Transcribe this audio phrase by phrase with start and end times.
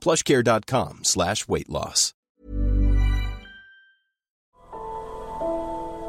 [0.00, 2.14] plushcare.com slash weight loss.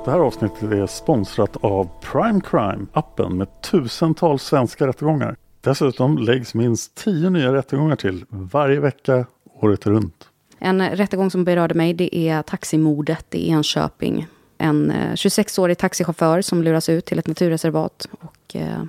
[0.05, 5.35] Det här avsnittet är sponsrat av Prime Crime, appen med tusentals svenska rättegångar.
[5.61, 9.25] Dessutom läggs minst tio nya rättegångar till varje vecka
[9.61, 10.29] året runt.
[10.59, 14.27] En rättegång som berörde mig det är taximordet i Enköping.
[14.57, 18.83] En 26-årig taxichaufför som luras ut till ett naturreservat och eh,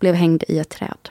[0.00, 1.08] blev hängd i ett träd.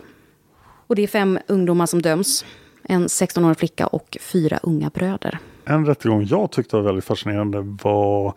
[0.88, 2.46] Och det är fem ungdomar som döms.
[2.90, 5.40] En 16-årig flicka och fyra unga bröder.
[5.66, 8.34] En rättegång jag tyckte var väldigt fascinerande var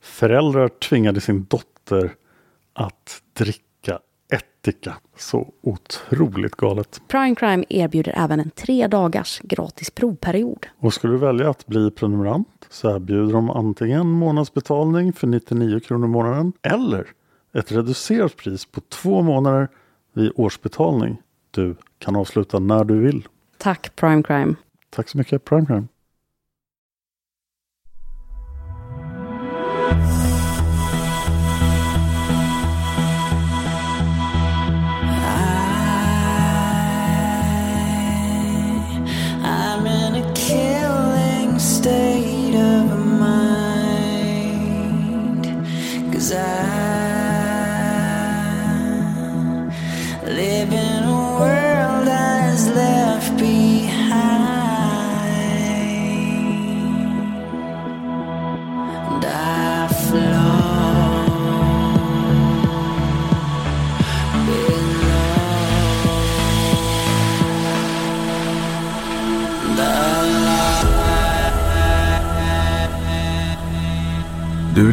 [0.00, 2.12] föräldrar tvingade sin dotter
[2.72, 3.98] att dricka
[4.32, 4.96] ättika.
[5.16, 7.00] Så otroligt galet.
[7.08, 10.66] Prime Crime erbjuder även en tre dagars gratis provperiod.
[10.78, 16.06] Och skulle du välja att bli prenumerant så erbjuder de antingen månadsbetalning för 99 kronor
[16.06, 17.06] i månaden eller
[17.54, 19.68] ett reducerat pris på två månader
[20.14, 21.16] vid årsbetalning.
[21.50, 23.28] Du kan avsluta när du vill.
[23.66, 24.54] Tack Prime Crime.
[24.90, 25.88] Tack så mycket Prime Crime.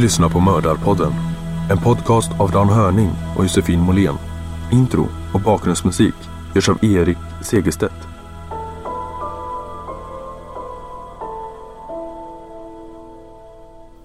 [0.04, 1.14] Lyssnar på Mördarpodden.
[1.72, 4.16] En podcast av Dan Hörning och Josefin Måhlén.
[4.72, 6.14] Intro och bakgrundsmusik
[6.56, 7.94] görs av Erik Segerstedt.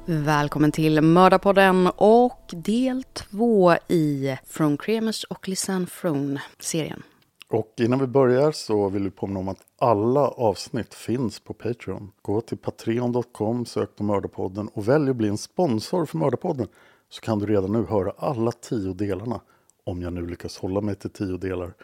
[0.07, 7.03] Välkommen till Mördarpodden och del två i From Cremus och Lisanne Frone-serien.
[7.51, 12.13] Och innan vi börjar så vill vi påminna om att alla avsnitt finns på Patreon.
[12.23, 16.69] Gå till patreon.com, sök på Mördarpodden och välj att bli en sponsor för Mördarpodden.
[17.09, 19.41] Så kan du redan nu höra alla tio delarna,
[19.85, 21.75] om jag nu lyckas hålla mig till tio delar,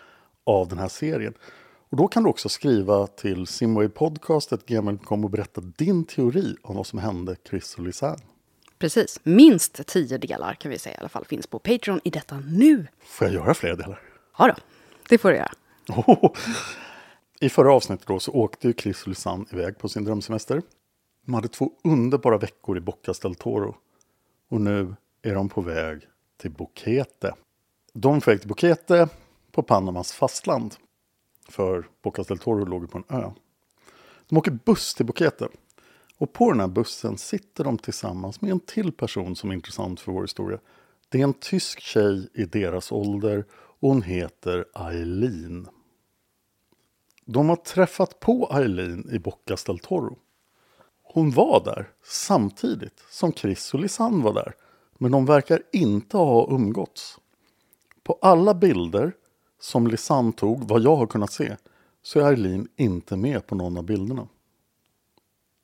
[0.44, 1.34] av den här serien.
[1.90, 6.98] Och då kan du också skriva till simwaypodcast.gmail.com och berätta din teori om vad som
[6.98, 8.18] hände Chris och Lisanne.
[8.78, 12.38] Precis, minst tio delar kan vi säga i alla fall finns på Patreon i detta
[12.38, 12.86] nu.
[13.04, 14.00] Får jag göra fler delar?
[14.38, 14.54] Ja då,
[15.08, 15.52] det får du göra.
[17.40, 20.62] I förra avsnittet då så åkte ju Chris och Lisanne iväg på sin drömsemester.
[21.26, 23.76] De hade två underbara veckor i Bocas del Toro.
[24.48, 26.00] Och nu är de på väg
[26.36, 27.34] till Boquete.
[27.92, 29.08] De är på väg till Boquete
[29.52, 30.74] på Panamas fastland.
[31.48, 33.30] För Bocas del Toro låg på en ö.
[34.28, 35.48] De åker buss till Boquete.
[36.18, 40.00] Och på den här bussen sitter de tillsammans med en till person som är intressant
[40.00, 40.58] för vår historia.
[41.08, 43.44] Det är en tysk tjej i deras ålder
[43.88, 45.68] hon heter Eileen.
[47.24, 50.18] De har träffat på Eileen i Bocas del Toro.
[51.02, 54.54] Hon var där samtidigt som Chris och Lisanne var där.
[54.98, 57.18] Men de verkar inte ha umgåtts.
[58.02, 59.12] På alla bilder
[59.60, 61.56] som Lisanne tog, vad jag har kunnat se,
[62.02, 64.28] så är Eileen inte med på någon av bilderna.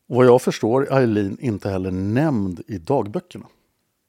[0.09, 3.47] Och vad jag förstår är Eileen inte heller nämnd i dagböckerna.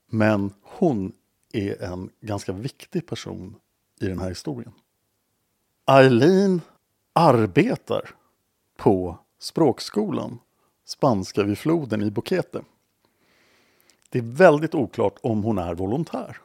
[0.10, 1.12] Men hon
[1.54, 3.56] är en ganska viktig person
[4.02, 4.74] i den här historien.
[5.86, 6.62] Eileen
[7.14, 8.16] arbetar
[8.78, 10.40] på språkskolan
[10.86, 12.64] Spanska vid floden i Boquete.
[14.10, 16.38] Det är väldigt oklart om hon är volontär.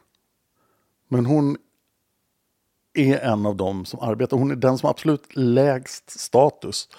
[1.07, 1.57] Men hon
[2.93, 4.37] är en av dem som arbetar.
[4.37, 6.89] Hon är den som har absolut lägst status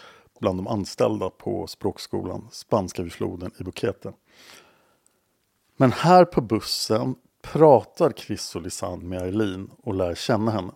[0.41, 4.13] bland de anställda på språkskolan Spanska vid floden i Boquete.
[5.77, 10.73] Men här på bussen pratar Chris och Lisanne med Eileen och lär känna henne.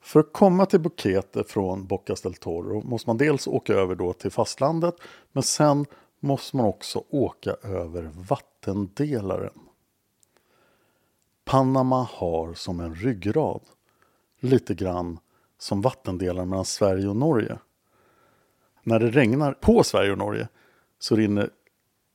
[0.00, 4.12] För att komma till Bukete från Bocas del Toro måste man dels åka över då
[4.12, 4.94] till fastlandet
[5.32, 5.86] men sen
[6.20, 9.58] måste man också åka över vattendelaren.
[11.44, 13.60] Panama har som en ryggrad
[14.40, 15.18] lite grann
[15.58, 17.58] som vattendelaren mellan Sverige och Norge.
[18.82, 20.48] När det regnar på Sverige och Norge
[20.98, 21.50] så rinner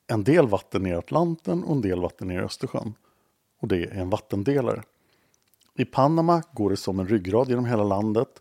[0.08, 2.94] en del vatten ner i Atlanten och en del vatten ner i Östersjön.
[3.60, 4.84] Och det är en vattendelare.
[5.76, 8.40] I Panama går det som en ryggrad genom hela landet.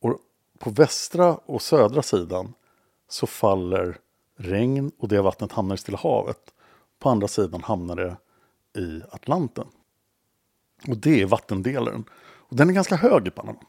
[0.00, 0.18] Och
[0.58, 2.52] på västra och södra sidan
[3.08, 3.98] så faller
[4.36, 6.54] regn och det vattnet hamnar i Stilla havet.
[6.98, 8.16] På andra sidan hamnar det
[8.80, 9.66] i Atlanten.
[10.88, 12.04] Och det är vattendelaren.
[12.14, 13.60] Och den är ganska hög i Panama.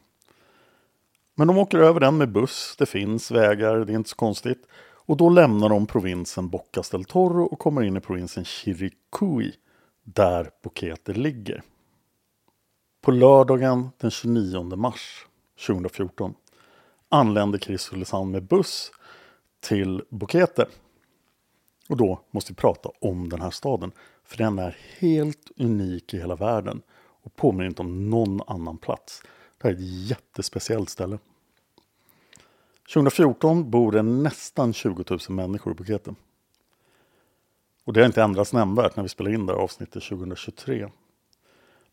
[1.34, 4.66] Men de åker över den med buss, det finns vägar, det är inte så konstigt.
[5.06, 9.52] Och då lämnar de provinsen Bocas del Toro och kommer in i provinsen Chiricui,
[10.04, 11.62] där Bukete ligger.
[13.02, 15.26] På lördagen den 29 mars
[15.66, 16.34] 2014
[17.08, 18.92] anländer Chris Hulesand med buss
[19.60, 20.66] till Bukete.
[21.88, 23.92] Och då måste vi prata om den här staden,
[24.24, 26.82] för den är helt unik i hela världen
[27.22, 29.22] och påminner inte om någon annan plats.
[29.58, 31.18] Det här är ett jättespeciellt ställe.
[32.92, 36.14] 2014 bor det nästan 20 000 människor i Bukete.
[37.84, 40.88] Och det har inte ändrats nämnvärt när vi spelar in det här avsnittet 2023.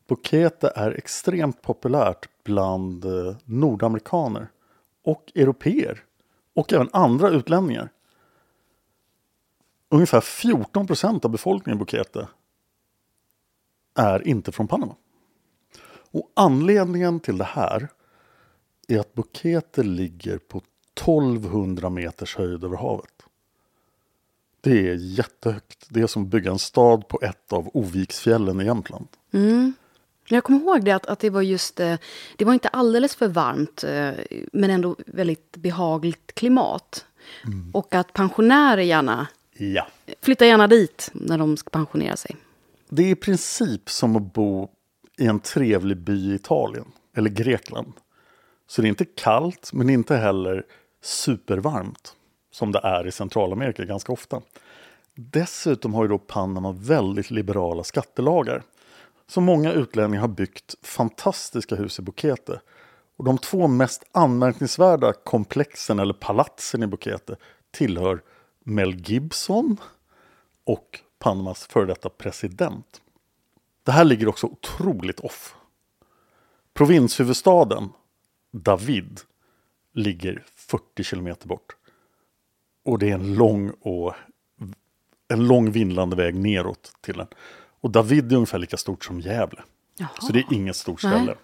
[0.07, 4.47] Bukete är extremt populärt bland eh, nordamerikaner
[5.03, 6.03] och europeer
[6.55, 7.89] och även andra utlänningar.
[9.89, 12.27] Ungefär 14 procent av befolkningen i Bukete
[13.95, 14.95] är inte från Panama.
[16.11, 17.87] Och anledningen till det här
[18.87, 20.61] är att Bukete ligger på
[20.97, 23.09] 1200 meters höjd över havet.
[24.61, 25.85] Det är jättehögt.
[25.89, 29.07] Det är som att bygga en stad på ett av Oviksfjällen i Jämtland.
[29.31, 29.73] Mm.
[30.27, 31.95] Jag kommer ihåg det att, att det var just, eh,
[32.37, 34.11] det var inte alldeles för varmt eh,
[34.53, 37.05] men ändå väldigt behagligt klimat.
[37.73, 39.87] Och att pensionärer gärna Ja.
[40.21, 42.35] flyttar gärna dit när de ska pensionera sig.
[42.89, 44.69] Det är i princip som att bo
[45.17, 46.85] i en trevlig by i Italien
[47.15, 47.93] eller Grekland.
[48.67, 50.65] Så det är inte kallt men inte heller
[51.03, 52.15] supervarmt
[52.51, 54.41] som det är i Centralamerika ganska ofta.
[55.15, 58.63] Dessutom har ju då Panama väldigt liberala skattelagar.
[59.27, 62.61] Så många utlänningar har byggt fantastiska hus i Bukete.
[63.17, 67.35] Och de två mest anmärkningsvärda komplexen eller palatsen i Bukete
[67.71, 68.21] tillhör
[68.63, 69.77] Mel Gibson
[70.63, 73.01] och Panamas före detta president.
[73.83, 75.55] Det här ligger också otroligt off.
[76.73, 77.89] Provinshuvudstaden
[78.51, 79.19] David
[79.93, 81.75] ligger 40 kilometer bort.
[82.85, 84.13] Och det är en lång och
[85.33, 87.27] en lång vindlande väg neråt till den.
[87.81, 89.61] Och David är ungefär lika stort som Gävle.
[89.97, 90.09] Jaha.
[90.21, 91.13] Så det är inget stort Nej.
[91.13, 91.35] ställe.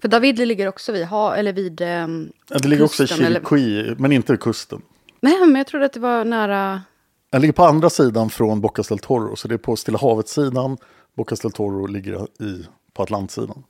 [0.00, 3.26] För David ligger också vid, ha, eller vid ehm, Ja, Det ligger också i kusten,
[3.26, 4.82] eller- men inte vid kusten.
[5.20, 6.82] Nej, men jag trodde att det var nära...
[7.30, 10.76] Den ligger på andra sidan från Bocas del Toro, så det är på Stilla havet-sidan.
[11.16, 13.64] Bocas del Toro ligger i, på Atlantsidan.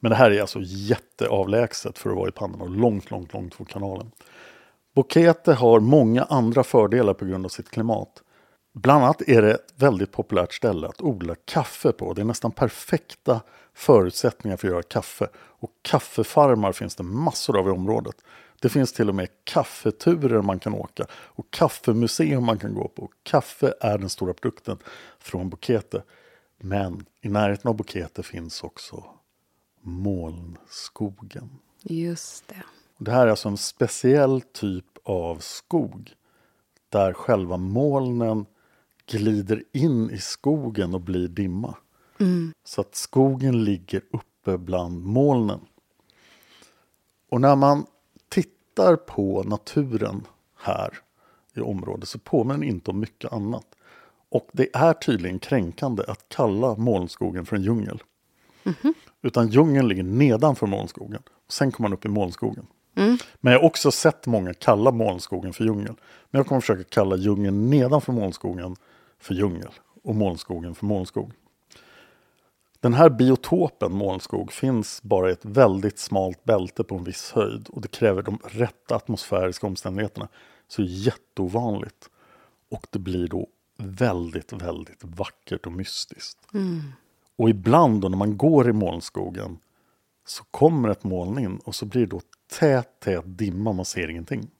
[0.00, 3.54] Men det här är alltså jätteavlägset för att vara i Panama, och långt, långt, långt
[3.54, 4.10] från kanalen.
[4.94, 8.22] Boquete har många andra fördelar på grund av sitt klimat.
[8.74, 12.12] Bland annat är det ett väldigt populärt ställe att odla kaffe på.
[12.12, 13.40] Det är nästan perfekta
[13.74, 15.28] förutsättningar för att göra kaffe.
[15.36, 18.16] Och kaffefarmar finns det massor av i området.
[18.60, 23.10] Det finns till och med kaffeturer man kan åka och kaffemuseum man kan gå på.
[23.22, 24.78] Kaffe är den stora produkten
[25.18, 26.02] från Bukete.
[26.58, 29.04] Men i närheten av Bukete finns också
[29.86, 31.50] molnskogen.
[31.82, 32.62] Just det.
[32.98, 36.14] Det här är alltså en speciell typ av skog
[36.88, 38.46] där själva molnen
[39.06, 41.74] glider in i skogen och blir dimma.
[42.64, 45.60] Så att skogen ligger uppe bland molnen.
[47.28, 47.86] Och när man
[48.28, 50.26] tittar på naturen
[50.56, 50.98] här
[51.54, 53.66] i området så påminner den inte om mycket annat.
[54.28, 58.02] Och det är tydligen kränkande att kalla molnskogen för en djungel.
[59.26, 61.22] Utan djungeln ligger nedanför molnskogen.
[61.46, 62.66] Och sen kommer man upp i molnskogen.
[63.40, 65.94] Men jag har också sett många kalla molnskogen för djungel.
[66.30, 68.76] Men jag kommer försöka kalla djungeln nedanför molnskogen
[69.18, 69.70] för djungel.
[70.02, 71.32] Och molnskogen för molnskog.
[72.80, 77.68] Den här biotopen molnskog finns bara i ett väldigt smalt bälte på en viss höjd.
[77.68, 80.28] Och det kräver de rätta atmosfäriska omständigheterna.
[80.68, 82.10] Så det är jätteovanligt.
[82.70, 86.38] Och det blir då väldigt, väldigt vackert och mystiskt.
[87.36, 89.58] Och ibland då när man går i molnskogen
[90.26, 92.20] så kommer ett moln in och så blir det då
[92.58, 94.50] tät, tät dimma, man ser ingenting.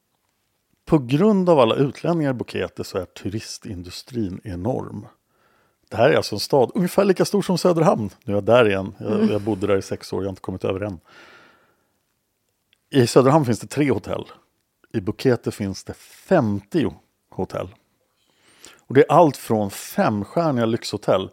[0.85, 5.07] På grund av alla utlänningar i Bukete så är turistindustrin enorm.
[5.89, 8.11] Det här är alltså en stad ungefär lika stor som Söderhamn.
[8.25, 8.95] Nu är jag där igen.
[8.99, 11.01] Jag, jag bodde där i sex år, jag har inte kommit över än.
[12.91, 14.25] I Söderhamn finns det tre hotell.
[14.93, 16.95] I Bukete finns det 50
[17.31, 17.69] hotell.
[18.79, 21.31] Och det är allt från femstjärniga lyxhotell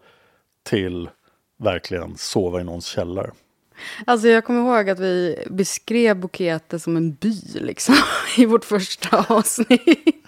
[0.64, 1.10] till
[1.64, 3.32] verkligen sova i någons källare.
[4.06, 7.96] Alltså jag kommer ihåg att vi beskrev Bukete som en by liksom,
[8.38, 10.26] i vårt första avsnitt.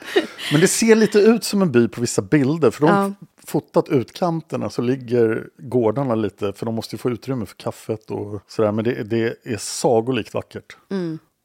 [0.52, 2.72] Men det ser lite ut som en by på vissa bilder.
[2.72, 2.96] För de Ja.
[2.96, 3.14] har
[3.48, 8.42] fotat utkanterna så ligger gårdarna lite, för de måste ju få utrymme för kaffet och
[8.48, 8.72] sådär.
[8.72, 10.78] Men det, det är sagolikt vackert.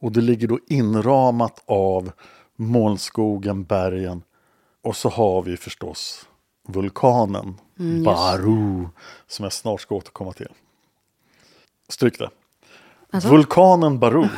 [0.03, 2.13] Och det ligger då inramat av
[2.57, 4.23] molnskogen, bergen.
[4.85, 6.27] Och så har vi förstås
[6.69, 7.55] vulkanen
[8.05, 8.89] Baru,
[9.27, 10.49] som jag snart ska återkomma till.
[11.89, 12.31] Stryk det.
[13.29, 14.29] Vulkanen Baru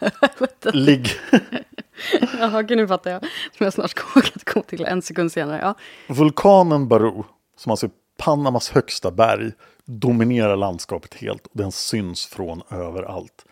[0.72, 1.12] ligger...
[2.38, 3.22] Jaha, okej, nu fattar jag.
[3.56, 5.60] Som jag snart ska åka komma till en sekund senare.
[5.62, 5.74] Ja.
[6.14, 7.22] Vulkanen Baru,
[7.56, 9.52] som alltså är Panamas högsta berg,
[9.84, 13.44] dominerar landskapet helt och den syns från överallt.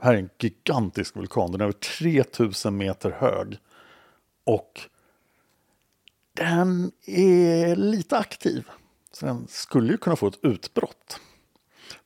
[0.00, 3.58] Det här är en gigantisk vulkan, den är över 3000 meter hög.
[4.44, 4.80] Och
[6.32, 8.68] den är lite aktiv,
[9.12, 11.20] så den skulle ju kunna få ett utbrott.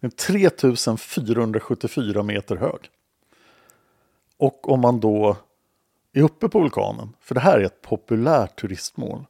[0.01, 2.91] Den är 3474 meter hög.
[4.37, 5.37] Och om man då
[6.13, 9.27] är uppe på vulkanen, för det här är ett populärt turistmål.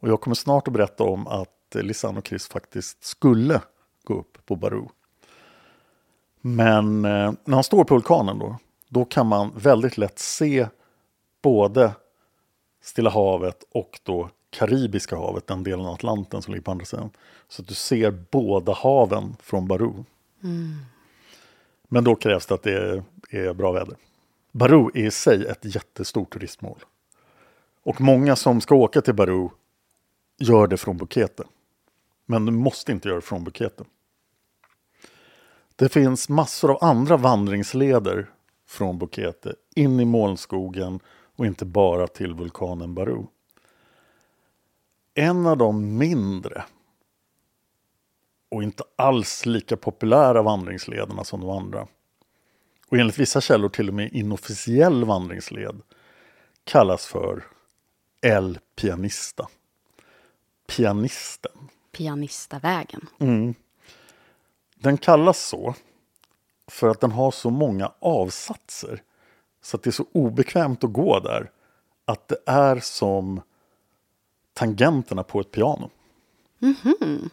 [0.00, 3.60] Och jag kommer snart att berätta om att Lisanne och Chris faktiskt skulle
[4.04, 4.86] gå upp på Baru.
[6.40, 8.56] Men eh, när man står på vulkanen då,
[8.88, 10.68] då kan man väldigt lätt se
[11.42, 11.92] både
[12.84, 17.10] Stilla havet och då Karibiska havet, den delen av Atlanten som ligger på andra sidan.
[17.48, 19.92] Så att du ser båda haven från Baru.
[21.88, 23.96] Men då krävs det att det är, är bra väder.
[24.52, 26.78] Baru är i sig ett jättestort turistmål.
[27.82, 29.48] Och många som ska åka till Baru
[30.38, 31.44] gör det från Bukete.
[32.26, 33.84] Men du måste inte göra det från Bukete.
[35.76, 38.30] Det finns massor av andra vandringsleder
[38.66, 41.00] från Bukete in i molnskogen
[41.36, 43.26] och inte bara till vulkanen Baru.
[45.14, 46.64] En av de mindre
[48.48, 51.86] och inte alls lika populära vandringslederna som de andra
[52.88, 55.82] och enligt vissa källor till och med inofficiell vandringsled
[56.64, 57.44] kallas för
[58.20, 59.48] El Pianista.
[60.66, 61.68] Pianisten.
[61.92, 63.06] Pianistavägen.
[64.74, 65.74] Den kallas så
[66.66, 69.02] för att den har så många avsatser
[69.64, 71.50] så att det är så obekvämt att gå där
[72.04, 73.40] att det är som
[74.52, 75.90] tangenterna på ett piano.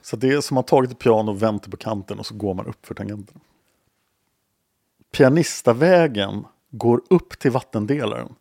[0.01, 2.25] Så det är som att man tagit ett piano och vänt det på kanten och
[2.25, 3.39] så går man upp för tangenterna.
[5.11, 8.35] Pianistavägen går upp till vattendelaren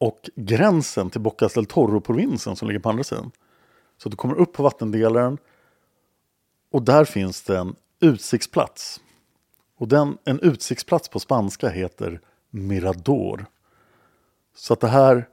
[0.00, 3.30] och gränsen till Bocas del Toro-provinsen som ligger på andra sidan.
[3.96, 5.38] Så du kommer upp på vattendelaren
[6.70, 9.00] och där finns det en utsiktsplats.
[9.76, 13.46] Och den, en utsiktsplats på spanska heter Mirador.
[14.54, 15.28] Så att det här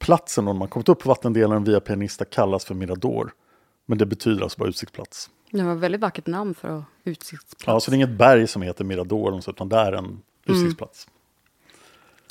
[0.00, 3.34] platsen, om man kommit upp på vattendelaren via pianista, kallas för Mirador.
[3.86, 5.30] Men det betyder alltså bara utsiktsplats.
[5.50, 7.66] Det var ett väldigt vackert namn för att utsiktsplats.
[7.66, 11.08] Ja, så det är inget berg som heter Mirador, utan det är en utsiktsplats.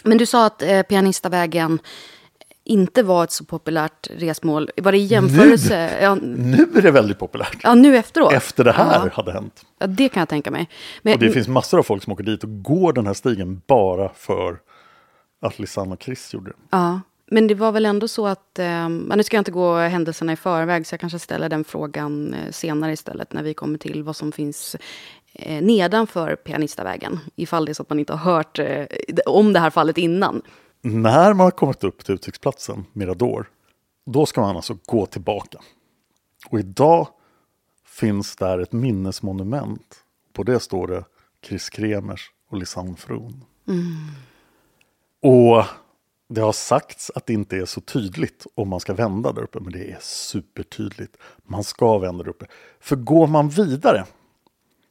[0.04, 1.80] Men du sa att eh, Pianistavägen
[2.72, 4.70] inte var ett så populärt resmål.
[4.78, 5.90] Var det i jämförelse?
[6.02, 7.58] Ja, Nu är det väldigt populärt.
[7.64, 8.34] ja, nu efteråt?
[8.34, 9.66] Efter det här Ja, hade hänt.
[9.80, 10.70] ja, det kan jag tänka mig.
[11.02, 13.62] Men, Och det finns massor av folk som åker dit och går den här stigen
[13.68, 14.58] bara för
[15.42, 16.56] att Lisanne och Chris gjorde det.
[16.70, 17.02] Ja,
[17.32, 18.60] men det var väl ändå så att...
[18.60, 22.34] Eh, nu ska jag inte gå händelserna i förväg, så jag kanske ställer den frågan
[22.34, 24.76] eh, senare istället, när vi kommer till vad som finns
[25.34, 27.20] eh, nedanför Pianistavägen.
[27.36, 28.86] Ifall det är så att man inte har hört eh,
[29.26, 30.42] om det här fallet innan.
[30.82, 33.50] När man har kommit upp till utsiktsplatsen, Mirador,
[34.06, 35.60] då ska man alltså gå tillbaka.
[36.50, 37.08] Och idag
[37.86, 40.04] finns där ett minnesmonument.
[40.34, 41.06] På det står det
[41.46, 43.44] Chris Kremers och Lisanne Fron.
[45.22, 45.66] Och
[46.28, 49.60] det har sagts att det inte är så tydligt om man ska vända där uppe,
[49.60, 51.18] men det är supertydligt.
[51.44, 52.46] Man ska vända där uppe.
[52.80, 54.06] För går man vidare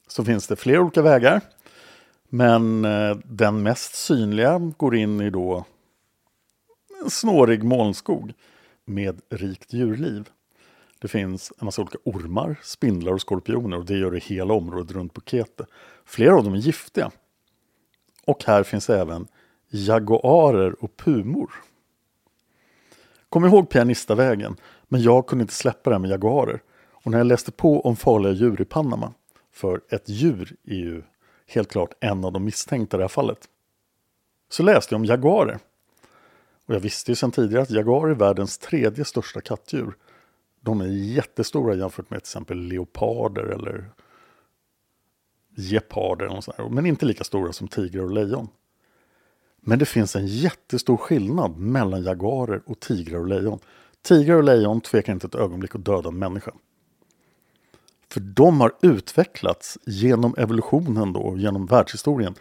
[0.09, 1.41] så finns det flera olika vägar.
[2.29, 5.65] Men eh, den mest synliga går in i då
[7.09, 8.33] snårig molnskog
[8.85, 10.29] med rikt djurliv.
[11.01, 14.93] Det finns en massa olika ormar, spindlar och skorpioner och det gör det hela området
[14.93, 15.67] runt Bukete.
[16.05, 17.11] Flera av dem är giftiga.
[18.25, 19.27] Och här finns även
[19.69, 21.51] jaguarer och pumor.
[23.29, 24.57] Kom ihåg Pianistavägen,
[24.89, 26.63] men jag kunde inte släppa det här med jaguarer.
[26.93, 29.13] Och när jag läste på om farliga djur i Panama,
[29.53, 31.03] för ett djur är ju
[31.47, 33.49] helt klart en av de misstänkta i det här fallet.
[34.49, 35.59] Så läste jag om jaguarer.
[36.71, 39.97] Och jag visste ju sedan tidigare att jaguarer är världens tredje största kattdjur.
[40.61, 43.91] De är jättestora jämfört med till exempel leoparder eller
[45.57, 46.69] geparder.
[46.71, 48.49] Men inte lika stora som tigrar och lejon.
[49.61, 53.59] Men det finns en jättestor skillnad mellan jaguarer och tigrar och lejon.
[54.03, 56.53] Tigrar och lejon tvekar inte ett ögonblick att döda en människa.
[58.09, 62.35] För de har utvecklats genom evolutionen då, genom världshistorien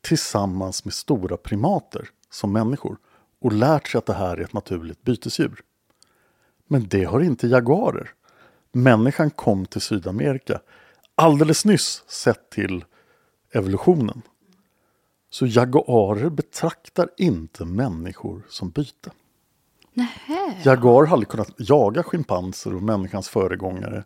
[0.00, 2.96] tillsammans med stora primater som människor
[3.44, 5.62] och lärt sig att det här är ett naturligt bytesdjur.
[6.66, 8.10] Men det har inte jaguarer.
[8.72, 10.60] Människan kom till Sydamerika
[11.14, 12.84] alldeles nyss sett till
[13.52, 14.22] evolutionen.
[15.30, 19.10] Så jaguarer betraktar inte människor som byte.
[19.92, 20.62] Nähä.
[20.64, 24.04] Jaguar har aldrig kunnat jaga schimpanser och människans föregångare.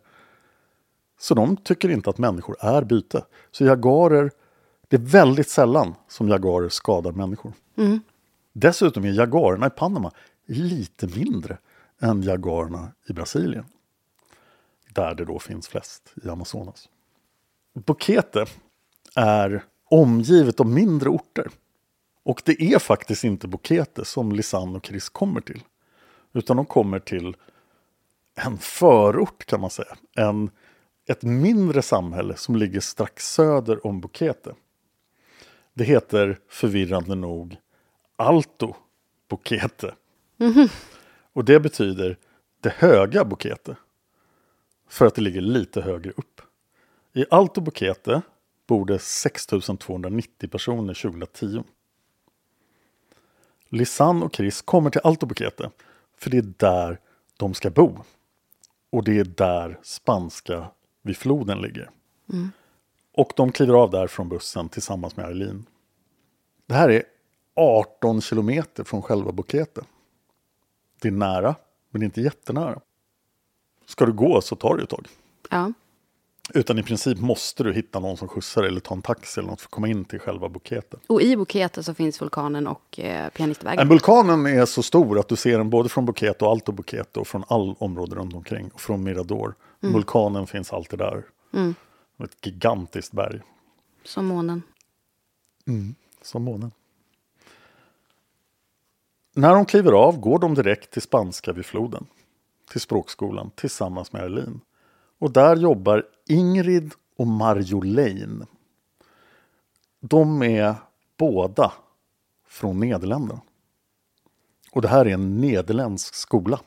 [1.19, 3.25] Så de tycker inte att människor är byte.
[3.51, 4.31] Så jaguarer,
[4.87, 7.53] det är väldigt sällan som jaguarer skadar människor.
[8.53, 10.11] Dessutom är jaguarerna i Panama
[10.45, 11.57] lite mindre
[11.99, 13.65] än jaguarerna i Brasilien.
[14.93, 16.89] Där det då finns flest i Amazonas.
[17.73, 18.45] Bukete
[19.15, 21.47] är omgivet av mindre orter.
[22.23, 25.63] Och det är faktiskt inte Bukete som Lisanne och Chris kommer till.
[26.33, 27.35] Utan de kommer till
[28.35, 29.97] en förort kan man säga.
[30.15, 30.49] En,
[31.05, 34.55] ett mindre samhälle som ligger strax söder om Bukete.
[35.73, 37.57] Det heter förvirrande nog
[38.19, 38.75] Alto
[39.29, 39.95] Bukete.
[41.33, 42.17] Och det betyder
[42.61, 43.75] det höga Bukete.
[44.87, 46.41] För att det ligger lite högre upp.
[47.13, 48.21] I Alto Bukete
[48.67, 51.63] bor det 6290 personer 2010.
[53.69, 55.71] Lisanne och Chris kommer till Alto Bukete
[56.17, 56.99] för det är där
[57.37, 57.97] de ska bo.
[58.89, 60.67] Och det är där spanska
[61.01, 61.89] vid floden ligger.
[63.13, 65.65] Och de kliver av där från bussen tillsammans med Eileen.
[66.65, 67.03] Det här är
[67.55, 69.81] 18 kilometer från själva Bukete.
[71.01, 71.55] Det är nära,
[71.89, 72.79] men inte jättenära.
[73.85, 75.07] Ska du gå så tar det ett tag.
[75.49, 75.73] Ja.
[76.53, 79.61] Utan i princip måste du hitta någon som skjutsar eller ta en taxi eller något
[79.61, 80.97] för att komma in till själva Bukete.
[81.07, 83.77] Och i Bukete så finns vulkanen och eh, pianistvägen.
[83.77, 87.19] Men vulkanen är så stor att du ser den både från Bukete och Alto Bukete
[87.19, 88.69] och från all område runt omkring.
[88.73, 89.55] Och från Mirador.
[89.79, 91.23] Vulkanen finns alltid där.
[92.23, 93.41] Ett gigantiskt berg.
[94.03, 94.61] Som månen.
[96.21, 96.71] Som månen.
[99.39, 102.05] När de kliver av går de direkt till spanska vid floden.
[102.71, 104.61] Till språkskolan tillsammans med Erlin.
[105.19, 108.45] Och där jobbar Ingrid och Marjolaine.
[109.99, 110.75] De är
[111.17, 111.73] båda
[112.47, 113.41] från Nederländerna.
[114.71, 116.59] Och det här är en nederländsk skola.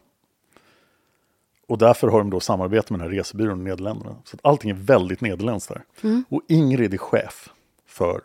[1.68, 4.16] Och därför har de då samarbete med den här resebyrån i Nederländerna.
[4.24, 5.84] Så att allting är väldigt nederländskt här.
[6.28, 7.48] Och Ingrid är chef
[7.86, 8.20] för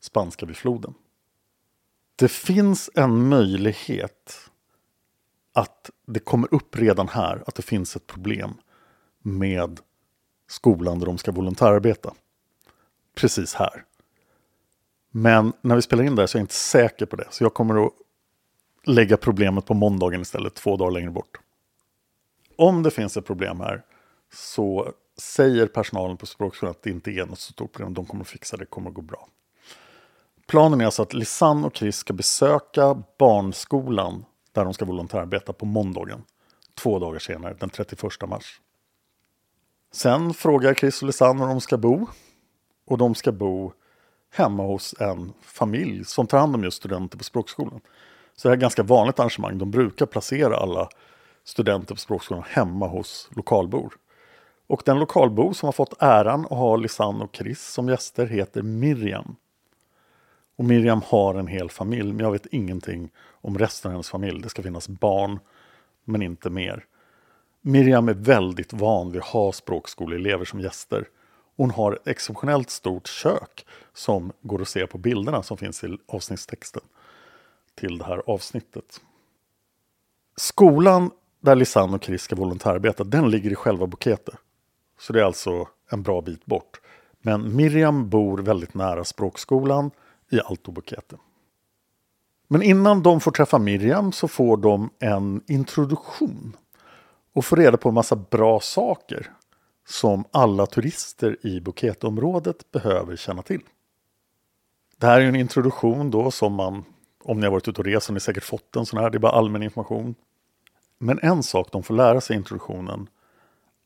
[0.00, 0.94] spanska vid floden.
[2.16, 4.50] Det finns en möjlighet
[5.52, 8.54] att det kommer upp redan här att det finns ett problem
[9.22, 9.80] med
[10.48, 12.14] skolan där de ska volontärarbeta.
[13.14, 13.84] Precis här.
[15.10, 17.26] Men när vi spelar in det här så är jag inte säker på det.
[17.30, 17.92] Så jag kommer att
[18.84, 21.40] lägga problemet på måndagen istället, två dagar längre bort.
[22.56, 23.82] Om det finns ett problem här
[24.32, 27.94] så säger personalen på språkskolan att det inte är något så stort problem.
[27.94, 29.28] De kommer att fixa det, det kommer att gå bra.
[30.46, 35.66] Planen är alltså att Lisanne och Chris ska besöka barnskolan där de ska volontärarbeta på
[35.66, 36.22] måndagen.
[36.74, 38.60] Två dagar senare, den 31 mars.
[39.92, 42.06] Sen frågar Chris och Lisanne var de ska bo.
[42.86, 43.72] Och de ska bo
[44.34, 47.80] hemma hos en familj som tar hand om just studenter på språkskolan.
[48.36, 49.58] Så det här är ett ganska vanligt arrangemang.
[49.58, 50.88] De brukar placera alla
[51.44, 53.94] studenter på språkskolan hemma hos lokalbor.
[54.66, 58.62] Och den lokalbo som har fått äran att ha Lisanne och Chris som gäster heter
[58.62, 59.36] Miriam.
[60.56, 64.42] Och Miriam har en hel familj, men jag vet ingenting om resten av hennes familj.
[64.42, 65.38] Det ska finnas barn,
[66.04, 66.84] men inte mer.
[67.60, 71.08] Miriam är väldigt van vid att ha språkskoleelever som gäster.
[71.56, 75.98] Hon har ett exceptionellt stort kök som går att se på bilderna som finns i
[76.06, 76.82] avsnittstexten
[77.74, 79.00] till det här avsnittet.
[80.36, 84.32] Skolan där Lisanne och Chris ska volontärarbeta, den ligger i själva Bukete.
[84.98, 86.80] Så det är alltså en bra bit bort.
[87.22, 89.90] Men Miriam bor väldigt nära språkskolan
[90.30, 91.18] i altobuketten.
[92.48, 96.56] Men innan de får träffa Miriam så får de en introduktion
[97.32, 99.30] och får reda på en massa bra saker
[99.88, 103.60] som alla turister i Buketområdet behöver känna till.
[104.98, 106.84] Det här är en introduktion då som man,
[107.24, 109.16] om ni har varit ute och rest, har ni säkert fått en sån här, det
[109.16, 110.14] är bara allmän information.
[110.98, 113.08] Men en sak de får lära sig i introduktionen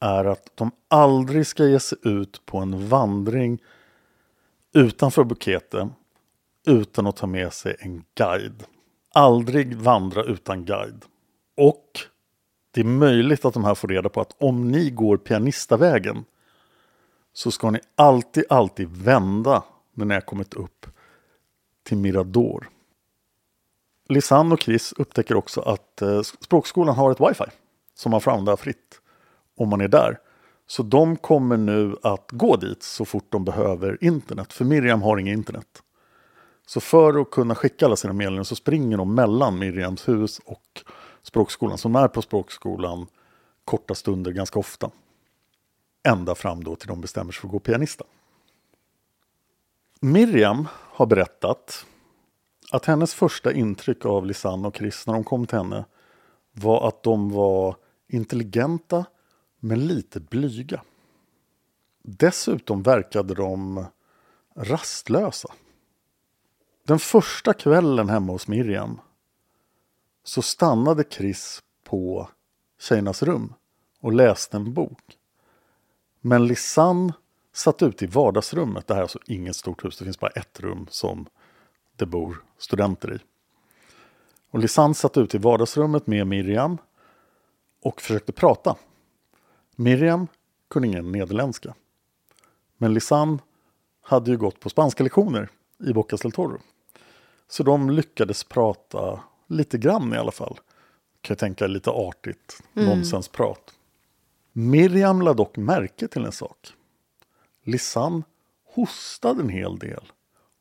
[0.00, 3.62] är att de aldrig ska ge sig ut på en vandring
[4.72, 5.88] utanför Bukete
[6.70, 8.64] utan att ta med sig en guide.
[9.14, 11.04] Aldrig vandra utan guide.
[11.56, 12.00] Och
[12.70, 16.24] det är möjligt att de här får reda på att om ni går pianistavägen
[17.32, 19.62] så ska ni alltid, alltid vända
[19.94, 20.86] när ni har kommit upp
[21.84, 22.68] till Mirador.
[24.08, 27.50] Lisanne och Chris upptäcker också att eh, språkskolan har ett wifi
[27.94, 29.00] som man får använda fritt
[29.56, 30.18] om man är där.
[30.66, 35.18] Så de kommer nu att gå dit så fort de behöver internet, för Miriam har
[35.18, 35.82] inget internet.
[36.70, 40.82] Så för att kunna skicka alla sina meddelanden så springer de mellan Miriams hus och
[41.22, 41.78] språkskolan.
[41.78, 43.06] Så de är på språkskolan
[43.64, 44.90] korta stunder ganska ofta.
[46.02, 48.04] Ända fram då till de bestämmer sig för att gå pianista.
[50.00, 51.86] Miriam har berättat
[52.72, 55.84] att hennes första intryck av Lisanne och Chris när de kom till henne
[56.52, 57.76] var att de var
[58.08, 59.04] intelligenta
[59.60, 60.82] men lite blyga.
[62.02, 63.84] Dessutom verkade de
[64.56, 65.48] rastlösa.
[66.82, 69.00] Den första kvällen hemma hos Miriam
[70.24, 72.28] så stannade Chris på
[72.80, 73.54] tjejernas rum
[74.00, 75.18] och läste en bok.
[76.20, 77.12] Men Lisanne
[77.52, 78.86] satt ute i vardagsrummet.
[78.86, 81.26] Det här är alltså inget stort hus, det finns bara ett rum som
[81.96, 83.18] det bor studenter i.
[84.50, 86.78] Och Lisanne satt ute i vardagsrummet med Miriam
[87.82, 88.76] och försökte prata.
[89.76, 90.26] Miriam
[90.68, 91.74] kunde ingen nederländska.
[92.76, 93.38] Men Lisanne
[94.02, 95.48] hade ju gått på spanska lektioner
[95.80, 96.60] i Bocas del Toro.
[97.48, 100.60] Så de lyckades prata lite grann i alla fall.
[101.20, 103.74] Kan jag tänka lite artigt nonsensprat.
[104.52, 106.72] Miriam lade dock märke till en sak.
[107.62, 108.22] Lisanne
[108.74, 110.12] hostade en hel del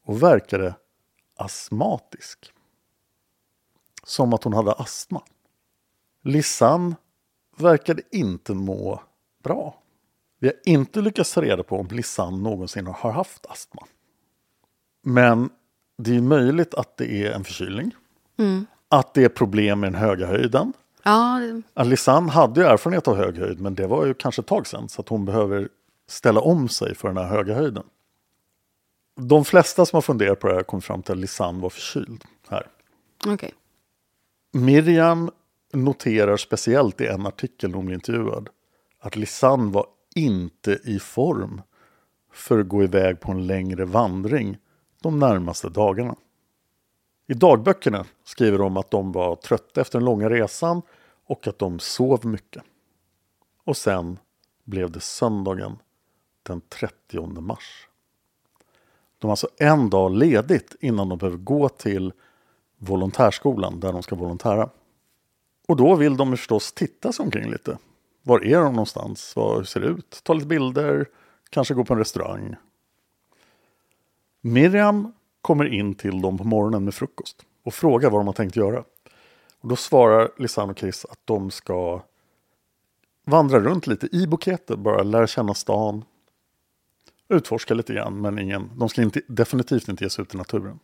[0.06, 0.76] och verkade
[1.36, 2.52] astmatisk.
[4.04, 5.24] Som att hon hade astma.
[6.24, 6.96] Lisanne
[7.58, 9.02] verkade inte må
[9.44, 9.82] bra.
[10.40, 13.88] Vi har inte lyckats ta reda på om Lisanne någonsin har haft astma.
[15.10, 15.50] Men
[15.98, 17.96] det är möjligt att det är en förkylning.
[18.90, 20.74] Att det är problem med den höga höjden.
[21.04, 24.68] Ja, Lisanne hade ju erfarenhet av hög höjd men det var ju kanske ett tag
[24.68, 25.70] sedan så att hon behöver
[26.08, 27.84] ställa om sig för den här höga höjden.
[29.16, 32.24] De flesta som har funderat på det här kom fram till att Lisanne var förkyld
[32.50, 32.68] här.
[33.28, 33.54] okej.
[34.52, 35.32] Miriam
[35.74, 38.50] noterar speciellt i en artikel när hon blir intervjuad
[39.00, 41.62] att Lisanne var inte i form
[42.34, 44.58] för att gå iväg på en längre vandring
[45.02, 46.16] de närmaste dagarna.
[47.28, 50.82] I dagböckerna skriver de att de var trötta efter den långa resan
[51.26, 52.64] och att de sov mycket.
[53.64, 54.20] Och sen
[54.64, 55.78] blev det söndagen
[56.44, 57.88] den 30 mars.
[59.18, 62.14] De har alltså en dag ledigt innan de behöver gå till
[62.78, 64.70] volontärskolan där de ska volontära.
[65.68, 67.78] Och då vill de förstås titta sig omkring lite.
[68.24, 69.34] Var är de någonstans?
[69.36, 70.22] Hur ser det ut?
[70.24, 71.06] Ta lite bilder,
[71.50, 72.56] kanske gå på en restaurang.
[74.42, 78.56] Miriam kommer in till dem på morgonen med frukost och frågar vad de har tänkt
[78.56, 78.84] göra.
[79.62, 82.02] Och då svarar Lisanne och Chris att de ska
[83.26, 86.04] vandra runt lite i Bukete, bara lära känna stan.
[87.30, 90.80] Utforska lite grann, men ingen, de ska inte, definitivt inte ge sig ut i naturen.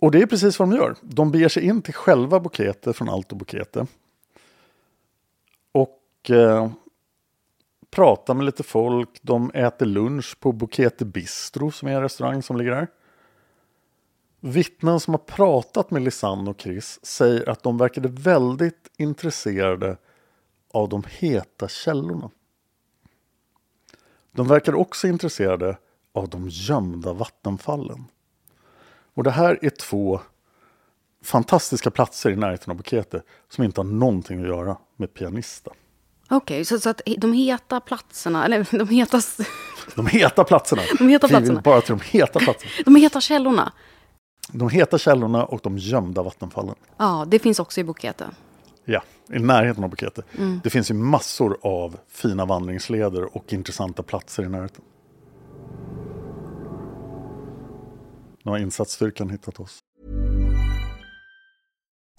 [0.00, 0.96] Och det är precis vad de gör.
[1.00, 3.86] De beger sig in till själva Bukete från Alto Bukete.
[5.72, 6.70] Och eh,
[7.92, 9.08] pratar med lite folk.
[9.22, 12.88] De äter lunch på Bukete Bistro som är en restaurang som ligger där.
[14.40, 19.96] Vittnen som har pratat med Lisanne och Chris säger att de verkade väldigt intresserade
[20.72, 22.30] av de heta källorna.
[24.32, 25.78] De verkar också intresserade
[26.12, 28.04] av de gömda vattenfallen.
[29.14, 30.20] Och det här är två
[31.22, 35.70] fantastiska platser i närheten av Bukete som inte har någonting att göra med pianista.
[36.32, 39.20] Okej, så, så att de heta platserna, eller de heta,
[39.96, 40.82] De heta platserna.
[40.98, 41.60] De heta platserna.
[41.60, 42.72] bara till de heta platserna.
[42.84, 43.72] de heta källorna.
[44.52, 46.74] De heta källorna och de gömda vattenfallen.
[46.96, 48.30] Ja, det finns också i Bukete.
[48.84, 50.22] Ja, i närheten av Bukete.
[50.62, 54.84] Det finns ju massor av fina vandringsleder och intressanta platser i närheten.
[58.44, 59.78] Nu har insatsstyrkan hittat oss.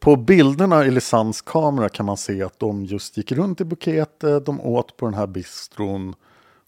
[0.00, 4.40] På bilderna i Lisannes kamera kan man se att de just gick runt i Bukete,
[4.40, 6.14] de åt på den här bistron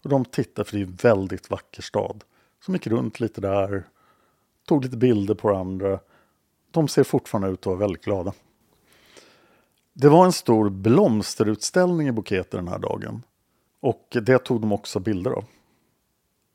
[0.03, 2.23] och de tittade för det är en väldigt vacker stad.
[2.65, 3.87] Så de gick runt lite där,
[4.67, 5.99] tog lite bilder på varandra.
[6.71, 8.33] De ser fortfarande ut att vara väldigt glada.
[9.93, 13.23] Det var en stor blomsterutställning i Bukete den här dagen
[13.79, 15.45] och det tog de också bilder av.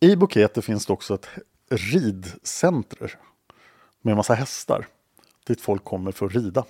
[0.00, 1.28] I Bukete finns det också ett
[1.70, 3.18] ridcenter
[4.02, 4.86] med en massa hästar
[5.46, 6.64] dit folk kommer för att rida.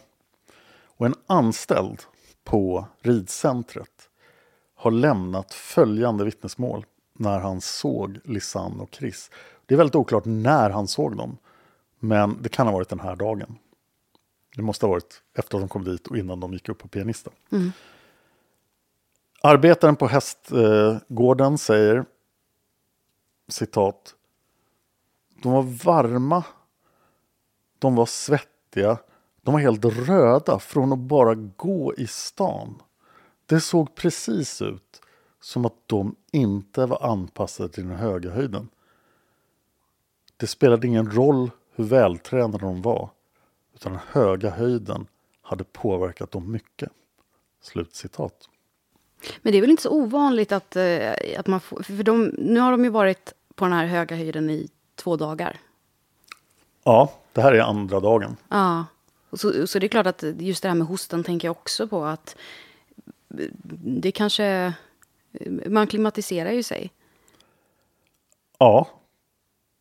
[0.87, 2.03] Och en anställd
[2.45, 4.09] på ridcentret
[4.75, 9.31] har lämnat följande vittnesmål när han såg Lisanne och Chris.
[9.67, 11.39] Det är väldigt oklart när han såg dem,
[11.99, 13.59] men det kan ha varit den här dagen.
[14.57, 16.89] Det måste ha varit efter att de kom dit och innan de gick upp på
[16.89, 17.33] pianisten.
[17.53, 17.73] Mm.
[19.43, 22.05] Arbetaren på hästgården säger
[23.49, 24.15] citat.
[25.43, 26.45] De var varma.
[27.79, 28.99] De var svettiga.
[29.43, 32.83] De var helt röda från att bara gå i stan.
[33.47, 35.01] Det såg precis ut
[35.41, 38.69] som att de inte var anpassade till den höga höjden.
[40.37, 43.11] Det spelade ingen roll hur vältränade de var,
[43.75, 45.07] utan den höga höjden
[45.43, 46.93] hade påverkat dem mycket.
[47.61, 48.49] Slutcitat.
[49.43, 51.83] Men det är väl inte så ovanligt att, eh, att man får...
[51.83, 55.61] För de, nu har de ju varit på den här höga höjden i två dagar.
[56.85, 58.37] Ja, det här är andra dagen.
[58.49, 58.85] Ja.
[59.33, 62.05] Så, så det är klart att just det här med hosten tänker jag också på
[62.05, 62.37] att
[63.85, 64.73] det kanske...
[65.67, 66.93] Man klimatiserar ju sig.
[68.59, 68.89] Ja,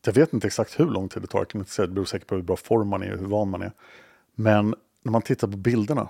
[0.06, 1.48] jag vet inte exakt hur lång tid det tar.
[1.56, 3.62] Inte säga, det beror säkert på hur bra form man är och hur van man
[3.62, 3.72] är.
[4.36, 6.10] Men när man tittar på bilderna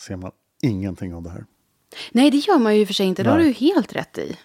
[0.00, 0.30] ser man
[0.62, 1.44] ingenting av det här.
[2.10, 3.22] Nej, det gör man ju i och för sig inte.
[3.22, 4.36] Det har du helt rätt i.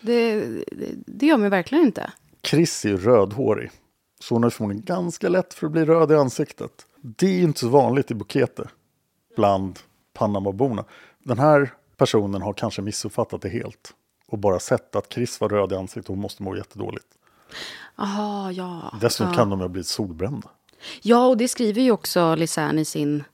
[0.00, 2.12] Det, det, det gör man verkligen inte.
[2.42, 3.70] Chris är ju rödhårig.
[4.20, 6.86] Så hon har förmodligen ganska lätt för att bli röd i ansiktet.
[7.00, 8.68] Det är inte så vanligt i Bukete
[9.36, 9.78] bland
[10.12, 10.84] Panamaborna.
[11.18, 13.94] Den här personen har kanske missuppfattat det helt
[14.26, 17.06] och bara sett att Chris var röd i ansiktet och hon måste må jättedåligt.
[17.96, 18.94] Jaha, ja.
[19.00, 19.36] Dessutom ja.
[19.36, 20.48] kan de ha blivit solbrända.
[21.02, 23.24] Ja, och det skriver ju också Lisanne i sin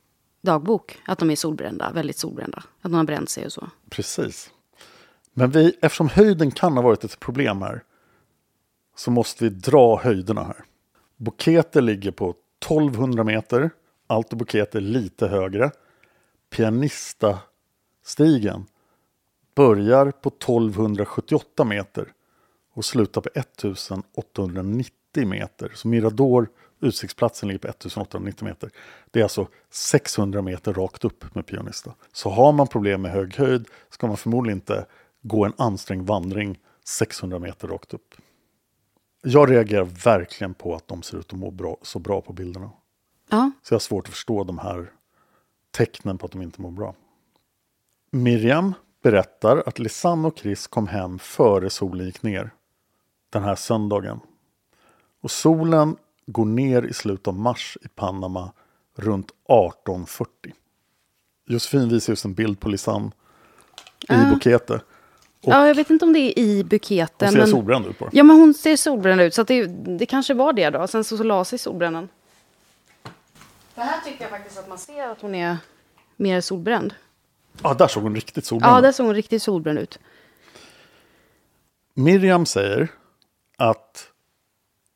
[0.48, 0.98] dagbok.
[1.04, 2.58] Att de är solbrända, väldigt solbrända.
[2.58, 3.70] Att de har bränt sig och så.
[3.90, 4.50] Precis.
[5.32, 7.82] Men vi, eftersom höjden kan ha varit ett problem här
[8.96, 10.64] så måste vi dra höjderna här.
[11.16, 12.34] Bukete ligger på
[12.64, 13.70] 1200 meter.
[14.06, 15.70] Alto Bukete lite högre.
[16.50, 18.66] Pianistastigen
[19.54, 22.12] börjar på 1278 meter
[22.74, 25.72] och slutar på 1890 meter.
[25.74, 26.48] Så Mirador,
[26.80, 28.70] utsiktsplatsen, ligger på 1890 meter.
[29.10, 31.94] Det är alltså 600 meter rakt upp med Pianista.
[32.12, 34.86] Så har man problem med hög höjd ska man förmodligen inte
[35.22, 38.14] gå en ansträngd vandring 600 meter rakt upp.
[39.22, 42.70] Jag reagerar verkligen på att de ser ut att må bra, så bra på bilderna.
[43.30, 44.92] Ja, Så jag har svårt att förstå de här
[45.70, 46.94] tecknen på att de inte mår bra.
[48.10, 52.50] Miriam berättar att Lisanne och Chris kom hem före solen gick ner
[53.30, 54.20] den här söndagen.
[55.20, 55.96] Och solen
[56.30, 58.52] går ner i slutet av mars i Panama
[58.96, 60.52] runt 1840.
[61.46, 63.10] Josefin visar just en bild på Lisanne
[64.08, 64.30] i Ah.
[64.34, 64.74] Bukete.
[64.74, 67.28] Och ja jag vet inte om det är i buketen.
[67.28, 67.48] hon ser men...
[67.48, 68.10] solbränd ut på det.
[68.16, 69.34] Ja, men hon ser solbränd ut.
[69.34, 69.66] Så det,
[69.98, 70.86] det kanske var det då.
[70.86, 72.08] Sen så, så la sig solbrännan.
[73.74, 75.56] För här tycker jag faktiskt att man ser att hon är
[76.16, 76.94] mer solbränd.
[77.62, 78.82] Ja, där såg hon riktigt solbränd Ja, ut.
[78.82, 79.98] där såg hon riktigt solbränd ut.
[81.94, 82.88] Miriam säger
[83.56, 84.08] att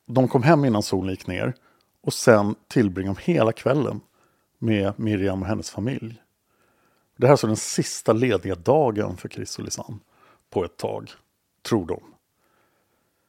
[0.05, 1.53] de kom hem innan solen gick ner
[2.01, 4.01] och sen tillbringade de hela kvällen
[4.59, 6.21] med Miriam och hennes familj.
[7.17, 9.99] Det här är alltså den sista lediga dagen för Chris och Lisanne
[10.49, 11.11] på ett tag,
[11.61, 12.03] tror de.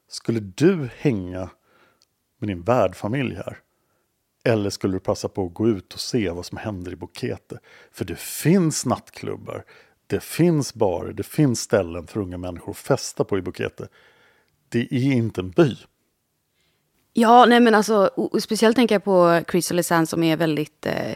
[0.07, 1.49] Skulle du hänga
[2.37, 3.57] med din värdfamilj här?
[4.43, 7.59] Eller skulle du passa på att gå ut och se vad som händer i Bukete?
[7.91, 9.65] För det finns nattklubbar,
[10.07, 13.87] det finns barer, det finns ställen för unga människor att festa på i Bukete.
[14.69, 15.77] Det är inte en by.
[17.17, 21.11] Ja, nej men alltså, speciellt tänker jag på Chris och Lisanne som är väldigt eh,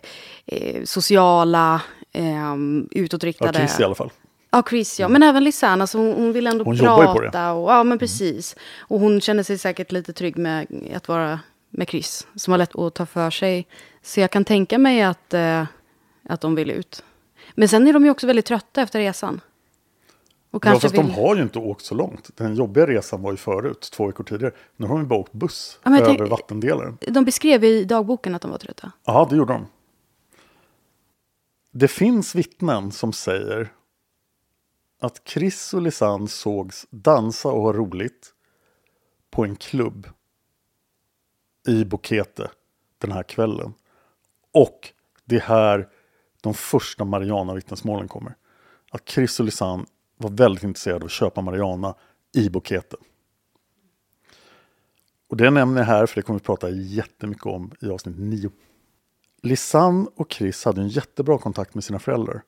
[0.45, 1.81] eh, sociala,
[2.11, 2.55] eh,
[2.91, 3.59] utåtriktade.
[3.59, 4.11] Ja, Chris i alla fall.
[4.51, 5.07] Ja, Chris ja.
[5.07, 7.51] Men även Lisanne, alltså, hon, hon vill ändå Hon prata.
[7.51, 8.55] Och, ja, men precis.
[8.79, 12.27] Och hon känner sig säkert lite trygg med att vara med Chris.
[12.35, 13.67] Som har lätt att ta för sig.
[14.03, 15.63] Så jag kan tänka mig att, eh,
[16.29, 17.03] att de vill ut.
[17.51, 19.41] Men sen är de ju också väldigt trötta efter resan.
[20.51, 21.01] Och Ja, fast vill...
[21.01, 22.29] de har ju inte åkt så långt.
[22.37, 24.53] Den jobbiga resan var ju förut, två veckor tidigare.
[24.77, 26.97] Nu har de bara åkt buss Ja, över tänk- vattendelaren.
[27.07, 28.91] de beskrev i dagboken att de var trötta.
[29.05, 29.65] Ja, det gjorde de.
[31.71, 33.73] Det finns vittnen som säger
[35.01, 38.33] att Chris och Lisanne sågs dansa och ha roligt
[39.31, 40.07] på en klubb
[41.67, 42.49] i Bokete
[42.97, 43.73] den här kvällen.
[44.53, 44.89] Och
[45.25, 45.87] det är här
[46.41, 48.35] de första Mariana-vittnesmålen kommer.
[48.91, 49.85] Att Chris och Lisanne
[50.19, 51.95] var väldigt intresserade av att köpa Mariana
[52.35, 52.97] i Bokete.
[55.29, 58.51] Och det nämner jag här för det kommer vi prata jättemycket om i avsnitt 9.
[59.41, 62.41] Lisanne och Chris hade en jättebra kontakt med sina föräldrar.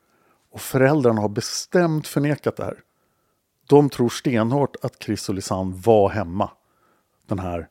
[0.51, 2.79] Och föräldrarna har bestämt förnekat det här.
[3.67, 6.49] De tror stenhårt att Chris och Lisanne var hemma
[7.27, 7.67] den här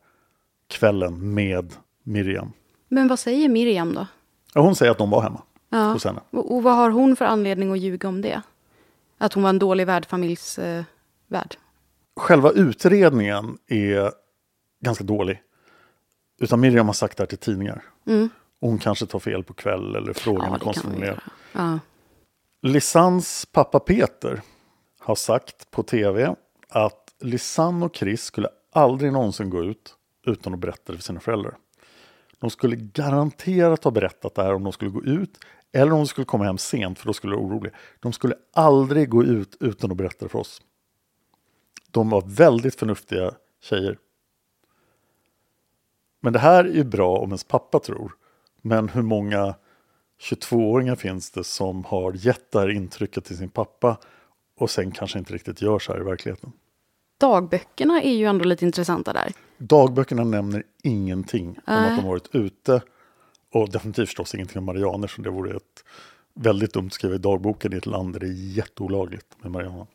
[0.69, 2.53] kvällen med Miriam.
[2.89, 4.07] Men vad säger Miriam då?
[4.55, 5.93] Ja, hon säger att de var hemma Ja.
[5.93, 6.21] hos henne.
[6.31, 8.43] Och vad har hon för anledning att ljuga om det?
[9.21, 10.87] Att hon var en dålig värdfamiljsvärd?
[11.31, 11.43] Eh?
[12.17, 14.13] Själva utredningen är
[14.81, 15.43] ganska dålig.
[16.41, 17.83] Utan Miriam har sagt det här till tidningar.
[18.61, 20.53] Och Hon kanske tar fel på kväll eller frågan Mm.
[20.53, 21.21] Ja, är konstformulerad.
[21.53, 21.79] Ja.
[22.63, 24.41] Lisannes pappa Peter
[24.99, 26.35] har sagt på tv
[26.69, 29.95] att Lisanne och Chris skulle aldrig någonsin gå ut
[30.27, 31.55] utan att berätta det för sina föräldrar.
[32.39, 35.39] De skulle garanterat ha berättat det här om de skulle gå ut
[35.73, 37.75] eller om de skulle komma hem sent för då skulle de vara oroliga.
[38.01, 40.63] De skulle aldrig gå ut utan att berätta för oss.
[41.91, 43.99] De var väldigt förnuftiga tjejer.
[46.21, 48.13] Men det här är ju bra om ens pappa tror.
[48.63, 49.55] Men hur många
[50.21, 53.97] 22-åringar finns det som har gett det här intrycket till sin pappa
[54.57, 56.53] och sen kanske inte riktigt gör så här i verkligheten.
[57.19, 59.33] Dagböckerna är ju ändå lite intressanta där.
[59.59, 61.91] Dagböckerna nämner ingenting om Nej.
[61.91, 62.83] att de varit ute
[63.53, 65.85] och definitivt förstås ingenting om marianer så det vore ett
[66.35, 69.87] väldigt dumt att skriva i dagboken i ett land där det är jätteolagligt med marianer.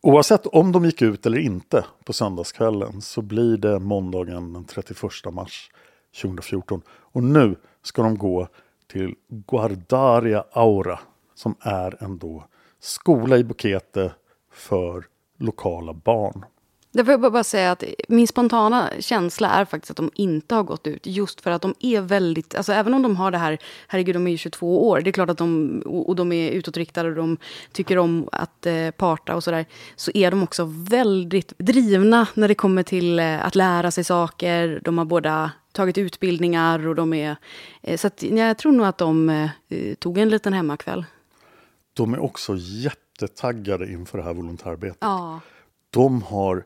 [0.00, 5.00] Oavsett om de gick ut eller inte på söndagskvällen så blir det måndagen den 31
[5.32, 5.70] mars
[6.22, 6.82] 2014.
[6.88, 8.48] Och nu ska de gå
[8.86, 11.00] till Guardaria Aura
[11.34, 12.44] som är en då
[12.80, 14.12] skola i Bukete
[14.52, 15.06] för
[15.38, 16.44] lokala barn.
[16.92, 20.86] Jag bara- bara säga att min spontana känsla är faktiskt att de inte har gått
[20.86, 21.06] ut.
[21.06, 24.26] Just för att de är väldigt, alltså även om de har det här, herregud de
[24.26, 27.36] är ju 22 år, det är klart att de, och de är utåtriktade och de
[27.72, 29.66] tycker om att eh, parta och sådär.
[29.96, 34.80] Så är de också väldigt drivna när det kommer till eh, att lära sig saker.
[34.84, 37.36] De har båda tagit utbildningar och de är,
[37.82, 39.48] eh, så att, ja, jag tror nog att de
[39.98, 41.04] tog en liten hemmakväll.
[41.94, 44.96] De är också jättetaggade inför det här volontärbete.
[45.00, 45.40] Ja.
[45.90, 46.64] De har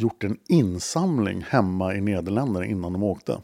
[0.00, 3.40] gjort en insamling hemma i Nederländerna innan de åkte.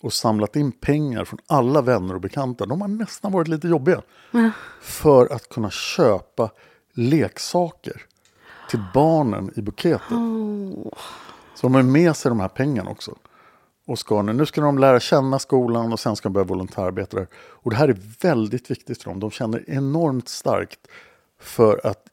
[0.00, 2.66] Och samlat in pengar från alla vänner och bekanta.
[2.66, 4.02] De har nästan varit lite jobbiga.
[4.80, 6.50] För att kunna köpa
[6.92, 8.02] leksaker
[8.70, 10.08] till barnen i buketet.
[11.54, 13.16] Så de har med sig de här pengarna också.
[13.86, 17.16] Och ska nu, nu ska de lära känna skolan och sen ska de börja volontärarbeta
[17.16, 17.26] där.
[17.34, 19.20] Och det här är väldigt viktigt för dem.
[19.20, 20.80] De känner enormt starkt
[21.40, 22.06] för att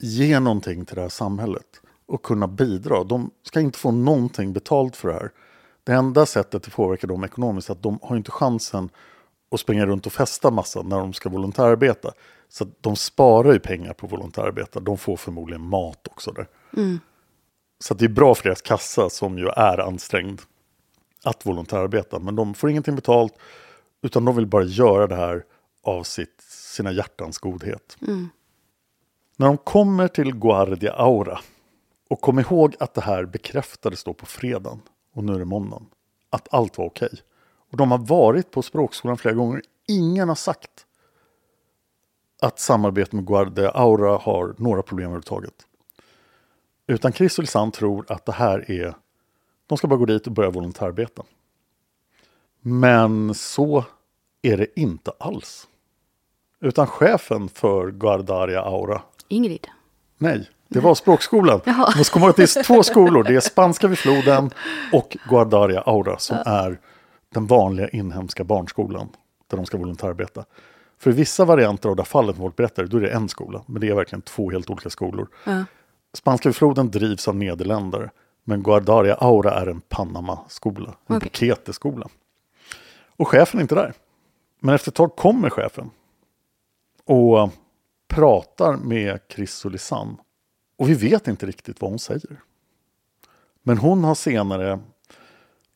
[0.00, 1.69] ge någonting till det här samhället
[2.10, 3.04] och kunna bidra.
[3.04, 5.30] De ska inte få någonting betalt för det här.
[5.84, 8.88] Det enda sättet att påverka dem ekonomiskt är att de har inte chansen
[9.50, 12.12] att springa runt och festa massa när de ska volontärarbeta.
[12.48, 14.80] Så de sparar ju pengar på volontärarbete.
[14.80, 16.46] De får förmodligen mat också där.
[17.78, 20.40] Så att det är bra för deras kassa som ju är ansträngd
[21.24, 22.18] att volontärarbeta.
[22.18, 23.34] Men de får ingenting betalt
[24.02, 25.44] utan de vill bara göra det här
[25.82, 27.96] av sitt, sina hjärtans godhet.
[29.36, 31.40] När de kommer till Guardia Aura
[32.10, 34.80] och kom ihåg att det här bekräftades då på fredagen
[35.14, 35.86] och nu är det måndagen.
[36.30, 37.22] Att allt var okej.
[37.70, 39.62] Och de har varit på språkskolan flera gånger.
[39.88, 40.86] Ingen har sagt
[42.40, 45.54] att samarbetet med Guardia Aura har några problem överhuvudtaget.
[46.86, 48.94] Utan Chris och Lisanne tror att det här är,
[49.66, 51.22] de ska bara gå dit och börja volontärarbeta.
[52.60, 53.84] Men så
[54.42, 55.68] är det inte alls.
[56.60, 59.68] Utan chefen för Guardaria Aura, Ingrid.
[60.18, 61.60] nej, det var språkskolan.
[61.64, 61.92] Jaha.
[61.96, 64.50] Man ska komma ihåg att det är två skolor, det är Spanska vid floden
[64.92, 66.78] och Guardaria Aura som är
[67.34, 69.08] den vanliga inhemska barnskolan
[69.50, 70.44] där de ska volontärarbeta.
[70.98, 73.62] För i vissa varianter av det här fallet folk berättar, då är det en skola,
[73.66, 75.28] men det är verkligen två helt olika skolor.
[75.44, 75.64] Ja.
[76.14, 78.10] Spanska vid floden drivs av nederländare,
[78.44, 81.30] men Guardaria Aura är en Panama-skola, en Okej.
[81.32, 82.08] Bukete-skola.
[83.16, 83.92] Och chefen är inte där.
[84.60, 85.90] Men efter ett tag kommer chefen
[87.04, 87.50] och
[88.08, 90.16] pratar med Chris och Lisanne.
[90.80, 92.42] Och vi vet inte riktigt vad hon säger.
[93.62, 94.80] Men hon har senare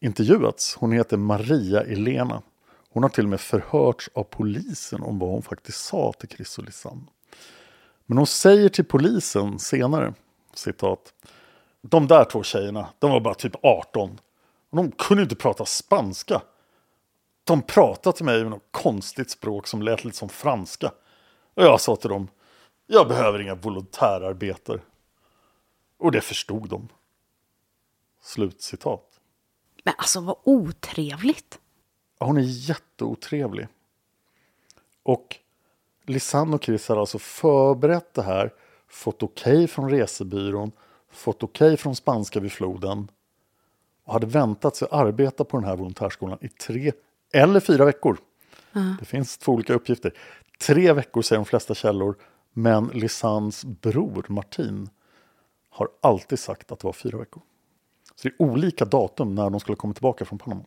[0.01, 0.75] intervjuats.
[0.75, 2.43] Hon heter Maria Elena.
[2.91, 6.59] Hon har till och med förhörts av polisen om vad hon faktiskt sa till Chris
[6.59, 7.03] och Lisanne.
[8.07, 10.15] Men hon säger till polisen senare,
[10.55, 11.15] citat,
[11.81, 14.21] de där två tjejerna, de var bara typ 18.
[14.71, 16.43] Och de kunde inte prata spanska.
[17.45, 20.93] De pratade till mig med något konstigt språk som lät lite som franska.
[21.55, 22.29] Och jag sa till dem,
[22.87, 24.81] jag behöver inga volontärarbetare.
[26.05, 26.89] Och det förstod de.
[28.23, 29.21] Slutcitat.
[29.85, 31.59] Men alltså vad otrevligt.
[32.19, 33.69] Hon är jätteotrevlig.
[35.03, 35.37] Och
[36.03, 38.53] Lisanne och Chris har alltså förberett det här,
[38.89, 40.73] fått okej från resebyrån,
[41.11, 43.11] fått okej från spanska vid floden
[44.05, 46.93] och hade väntat sig att arbeta på den här volontärskolan i tre
[47.33, 48.19] eller fyra veckor.
[48.99, 50.15] Det finns två olika uppgifter.
[50.61, 52.17] Tre veckor säger de flesta källor,
[52.53, 54.89] men Lisannes bror Martin
[55.75, 57.43] har alltid sagt att det var fyra veckor.
[58.15, 60.65] Så det är olika datum när de skulle komma tillbaka från Panama.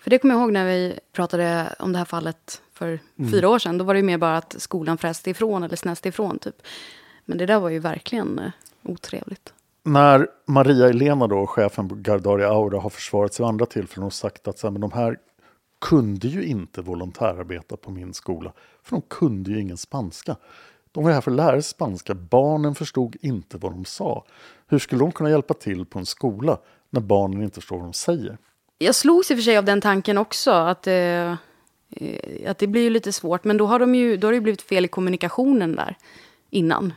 [0.00, 3.58] För det kommer jag ihåg när vi pratade om det här fallet för fyra år
[3.58, 3.78] sedan.
[3.78, 6.38] Då var det ju mer bara att skolan fräste ifrån eller snäste ifrån.
[6.38, 6.62] Typ.
[7.24, 8.50] Men det där var ju verkligen eh,
[8.82, 9.52] otrevligt.
[9.82, 14.12] När Maria Elena, då, chefen på Gardaria Aura, har försvarat sig vid andra tillfällen och
[14.12, 15.16] sagt att så här, men de här
[15.80, 20.36] kunde ju inte volontärarbeta på min skola, för de kunde ju ingen spanska.
[20.92, 24.24] De var här för att lära sig spanska, barnen förstod inte vad de sa.
[24.66, 26.58] Hur skulle de kunna hjälpa till på en skola
[26.90, 28.38] när barnen inte förstår vad de säger?
[28.78, 30.50] Jag slogs i och för sig av den tanken också.
[30.50, 33.44] Att, eh, eh, att det blir ju lite svårt.
[33.44, 35.96] Men då har, de ju, då har det ju blivit fel i kommunikationen där
[36.50, 36.92] innan.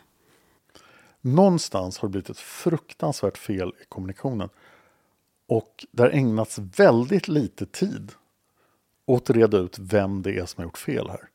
[1.21, 4.49] Någonstans har det blivit ett fruktansvärt fel i kommunikationen.
[5.47, 8.11] Och det har ägnats väldigt lite tid
[9.05, 11.29] åt att reda ut vem det är som har gjort fel här.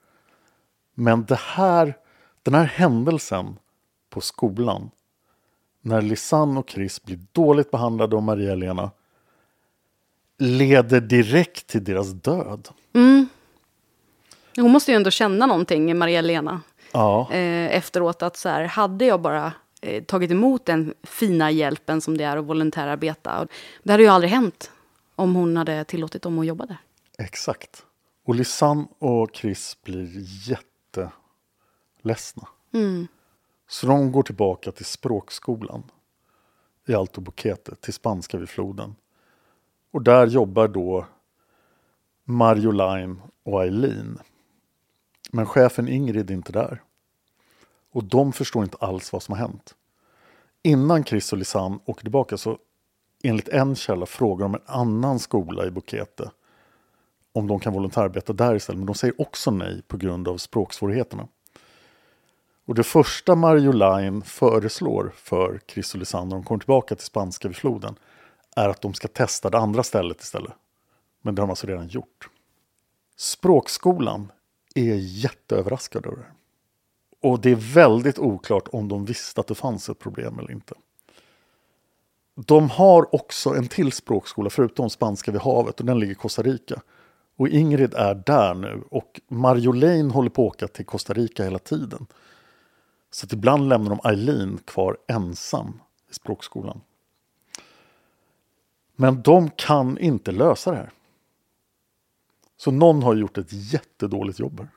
[0.94, 1.96] Men det här,
[2.51, 3.59] den här händelsen
[4.11, 4.90] på skolan,
[5.80, 8.90] när Lisanne och Chris blir dåligt behandlade av Maria-Helena,
[10.38, 12.68] leder direkt till deras död.
[14.57, 16.61] Hon måste ju ändå känna någonting, Maria-Lena.
[16.92, 22.01] Ja, eh, efteråt att så här, hade jag bara eh, tagit emot den fina hjälpen
[22.01, 23.40] som det är att volontärarbeta.
[23.40, 23.49] Och
[23.82, 24.70] Det hade ju aldrig hänt
[25.16, 26.76] om hon hade tillåtit dem att jobba där.
[27.18, 27.82] exakt.
[28.26, 30.07] Och Lisanne och Chris blir
[32.07, 32.48] jätteledsna.
[33.68, 35.82] Så de går tillbaka till språkskolan
[36.86, 38.94] i Alto Boquete, till spanska vid floden.
[39.92, 41.07] Och där jobbar då
[42.24, 44.18] Mario Lime och Eileen.
[45.32, 46.82] Men chefen Ingrid är inte där.
[47.92, 49.74] Och de förstår inte alls vad som har hänt.
[50.62, 52.59] Innan Chris och Lisanne åker tillbaka så
[53.22, 56.30] enligt en källa frågar de en annan skola i Boquete
[57.32, 58.78] om de kan volontärarbeta där istället.
[58.78, 61.28] Men de säger också nej på grund av språksvårigheterna.
[62.67, 67.07] Och det första Mario Line föreslår för Chris och Lisanne när de kommer tillbaka till
[67.07, 67.99] spanska vid floden
[68.57, 70.53] är att de ska testa det andra stället istället.
[71.23, 72.29] Men det har de alltså redan gjort.
[73.17, 74.33] Språkskolan
[74.75, 76.27] är jätteöverraskad över det.
[77.29, 80.75] Och det är väldigt oklart om de visste att det fanns ett problem eller inte.
[82.35, 86.43] De har också en till språkskola förutom spanska vid havet och den ligger i Costa
[86.43, 86.83] Rica.
[87.37, 91.59] Och Ingrid är där nu och Marjolaine håller på att åka till Costa Rica hela
[91.59, 92.07] tiden.
[93.17, 96.81] Så att ibland lämnar de Eileen kvar ensam i språkskolan.
[98.97, 100.91] Men de kan inte lösa det här.
[102.57, 104.69] Så någon har gjort ett jättedåligt jobb här.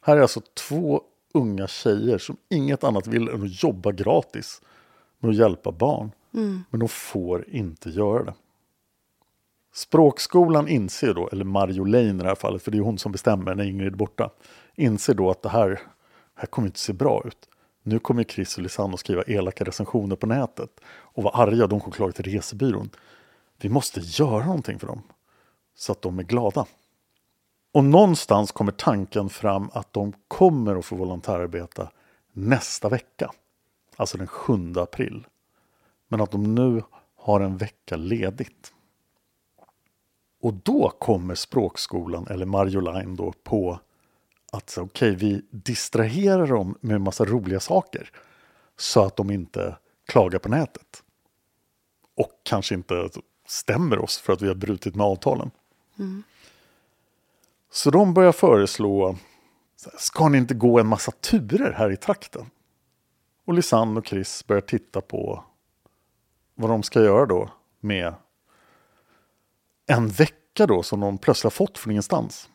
[0.00, 1.02] Här är alltså två
[1.34, 4.62] unga tjejer som inget annat vill än att jobba gratis
[5.18, 6.10] med att hjälpa barn.
[6.70, 8.34] Men de får inte göra det.
[9.74, 13.54] Språkskolan inser då, eller Marjolaine i det här fallet, för det är hon som bestämmer
[13.54, 14.30] när Ingrid är borta,
[14.74, 15.80] inser då att det här,
[16.36, 17.48] här kommer inte se bra ut.
[17.82, 21.80] Nu kommer Chris och Lisanne att skriva elaka recensioner på nätet och vara arga, de
[21.80, 22.90] kommer klaga till resebyrån.
[23.60, 25.02] Vi måste göra någonting för dem,
[25.74, 26.66] så att de är glada.
[27.72, 31.90] Och någonstans kommer tanken fram att de kommer att få volontärarbeta
[32.32, 33.30] nästa vecka.
[33.96, 35.26] Alltså den 7 april.
[36.08, 36.82] Men att de nu
[37.16, 38.72] har en vecka ledigt.
[40.40, 43.80] Och då kommer språkskolan, eller Marjolein då, på
[44.52, 48.10] att okej, okay, vi distraherar dem med en massa roliga saker.
[48.76, 49.76] Så att de inte
[50.06, 51.02] klagar på nätet.
[52.16, 53.08] Och kanske inte
[53.46, 55.50] stämmer oss för att vi har brutit med avtalen.
[55.98, 56.22] Mm.
[57.70, 59.16] Så de börjar föreslå,
[59.98, 62.50] ska ni inte gå en massa turer här i trakten?
[63.44, 65.44] Och Lisanne och Chris börjar titta på
[66.54, 68.14] vad de ska göra då med
[69.86, 72.50] en vecka då som de plötsligt har fått från ingenstans.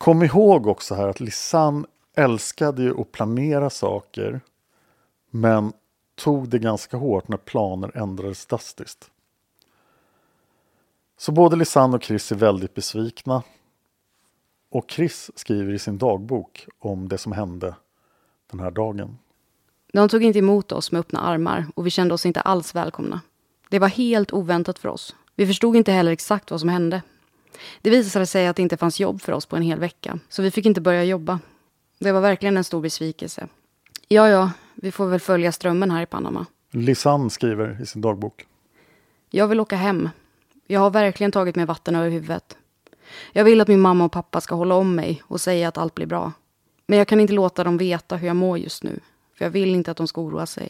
[0.00, 1.86] Kom ihåg också här att Lisanne
[2.16, 4.40] älskade ju att planera saker
[5.30, 5.72] men
[6.14, 9.10] tog det ganska hårt när planer ändrades drastiskt.
[11.18, 13.42] Så både Lisanne och Chris är väldigt besvikna.
[14.70, 17.74] Och Chris skriver i sin dagbok om det som hände
[18.50, 19.18] den här dagen.
[19.92, 23.20] De tog inte emot oss med öppna armar och vi kände oss inte alls välkomna.
[23.70, 25.16] Det var helt oväntat för oss.
[25.34, 27.02] Vi förstod inte heller exakt vad som hände.
[27.82, 30.42] Det visade sig att det inte fanns jobb för oss på en hel vecka, så
[30.42, 31.38] vi fick inte börja jobba.
[31.98, 33.48] Det var verkligen en stor besvikelse.
[34.08, 36.46] Ja, ja, vi får väl följa strömmen här i Panama.
[36.70, 38.46] Lisanne skriver i sin dagbok.
[39.30, 40.08] Jag vill åka hem.
[40.66, 42.56] Jag har verkligen tagit mig vatten över huvudet.
[43.32, 45.94] Jag vill att min mamma och pappa ska hålla om mig och säga att allt
[45.94, 46.32] blir bra.
[46.86, 49.00] Men jag kan inte låta dem veta hur jag mår just nu.
[49.34, 50.68] För jag vill inte att de ska oroa sig.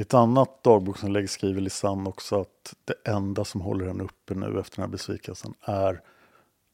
[0.00, 4.60] I ett annat dagboksinlägg skriver Lisanne också att det enda som håller henne uppe nu
[4.60, 6.00] efter den här besvikelsen är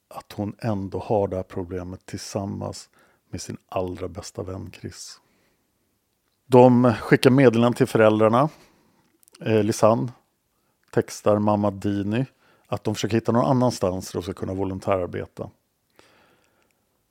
[0.09, 2.89] att hon ändå har det här problemet tillsammans
[3.31, 5.21] med sin allra bästa vän Chris.
[6.47, 8.49] De skickar meddelanden till föräldrarna.
[9.41, 10.13] Eh, Lisanne
[10.91, 12.27] textar mamma Dini
[12.67, 15.51] att de försöker hitta någon annanstans där de ska kunna volontärarbeta.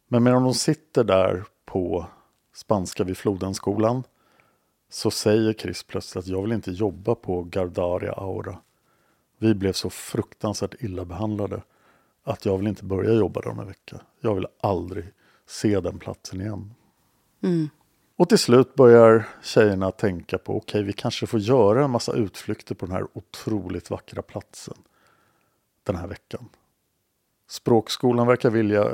[0.08, 2.06] Men medan de sitter där på
[2.54, 4.04] Spanska vid flodenskolan
[4.96, 8.58] så säger Chris plötsligt att jag vill inte jobba på Gardaria Aura.
[9.38, 11.62] Vi blev så fruktansvärt illa behandlade
[12.24, 14.02] att jag vill inte börja jobba där om en vecka.
[14.20, 15.06] Jag vill aldrig
[15.48, 16.74] se den platsen igen.
[17.44, 17.70] Mm.
[18.16, 22.14] Och till slut börjar tjejerna tänka på okej, okay, vi kanske får göra en massa
[22.14, 24.78] utflykter på den här otroligt vackra platsen
[25.84, 26.50] den här veckan.
[27.48, 28.92] Språkskolan verkar vilja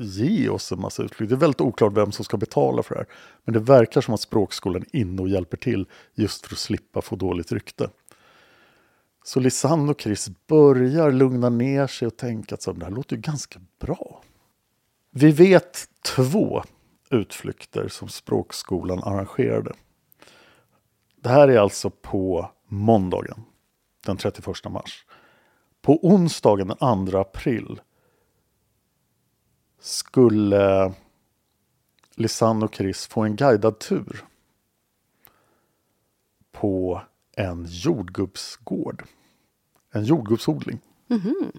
[0.00, 1.36] ge oss en massa utflykter.
[1.36, 3.08] Det är väldigt oklart vem som ska betala för det här.
[3.44, 7.02] Men det verkar som att språkskolan är inne och hjälper till just för att slippa
[7.02, 7.90] få dåligt rykte.
[9.24, 13.22] Så Lisanne och Chris börjar lugna ner sig och tänka att det här låter ju
[13.22, 14.22] ganska bra.
[15.10, 16.62] Vi vet två
[17.10, 19.72] utflykter som språkskolan arrangerade.
[21.16, 23.42] Det här är alltså på måndagen
[24.06, 25.04] den 31 mars.
[25.82, 27.80] På onsdagen den 2 april
[29.80, 30.92] skulle
[32.14, 34.24] Lisanne och Chris få en guidad tur
[36.52, 37.02] på
[37.36, 39.04] en jordgubbsgård.
[39.92, 40.78] En jordgubbsodling.
[41.08, 41.52] Mm -hmm.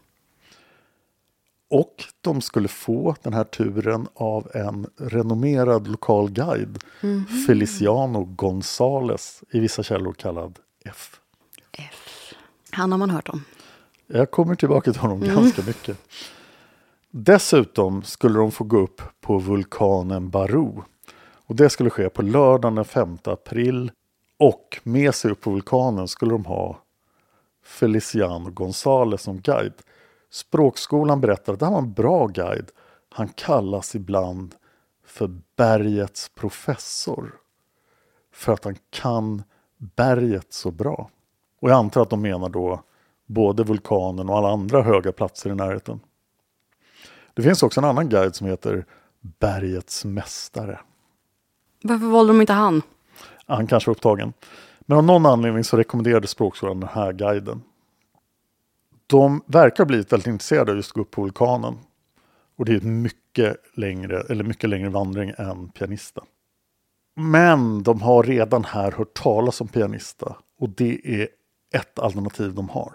[1.70, 7.26] Och de skulle få den här turen av en renommerad lokal guide, mm.
[7.48, 11.20] Feliciano Gonzales, i vissa källor kallad F.
[11.72, 12.34] F.
[12.72, 13.44] Han har man hört om.
[14.08, 15.36] Jag kommer tillbaka till honom Mm.
[15.36, 15.98] ganska mycket.
[17.14, 20.72] Dessutom skulle de få gå upp på vulkanen Baru.
[21.48, 23.92] Och det skulle ske på lördagen den 5 april.
[24.40, 26.80] Och med sig upp på vulkanen skulle de ha
[27.64, 29.74] Feliciano Gonzales som guide.
[30.30, 32.72] Språkskolan berättar att han var en bra guide.
[33.10, 34.56] Han kallas ibland
[35.06, 37.34] för bergets professor.
[38.34, 39.44] För att han kan
[39.78, 41.10] berget så bra.
[41.62, 42.82] Och jag antar att de menar då
[43.26, 46.00] både vulkanen och alla andra höga platser i närheten.
[47.34, 48.86] Det finns också en annan guide som heter
[49.22, 50.80] Bergets mästare.
[51.84, 52.82] Varför valde de inte han?
[53.46, 54.34] Han kanske var upptagen.
[54.80, 57.62] Men av någon anledning så rekommenderade språkskolan den här guiden.
[59.08, 61.78] De verkar ha blivit väldigt intresserade av just att gå upp på vulkanen.
[62.58, 66.24] Och det är en mycket längre, eller mycket längre vandring än pianista.
[67.16, 70.36] Men de har redan här hört talas om pianista.
[70.60, 71.28] Och det är
[71.74, 72.94] ett alternativ de har.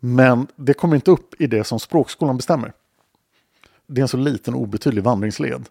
[0.00, 2.72] Men det kommer inte upp i det som språkskolan bestämmer.
[3.92, 5.68] Det är en så liten obetydlig vandringsled.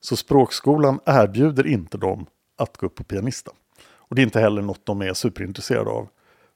[0.00, 2.26] Så språkskolan erbjuder inte dem
[2.56, 3.50] att gå upp på pianista.
[3.94, 6.08] Och det är inte heller något de är superintresserade av.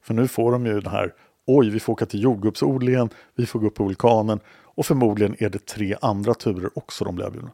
[0.02, 1.14] För nu får de ju den här,
[1.46, 5.50] oj vi får åka till jordgubbsodlingen, vi får gå upp på vulkanen och förmodligen är
[5.50, 7.50] det tre andra turer också de blir erbjudna.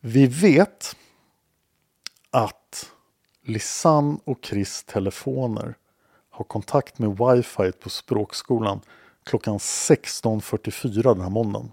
[0.00, 0.96] Vi vet
[2.30, 2.92] att
[3.42, 5.74] Lisanne och Chris telefoner
[6.30, 8.80] har kontakt med wifi på språkskolan
[9.28, 11.70] klockan 16.44 den här måndagen.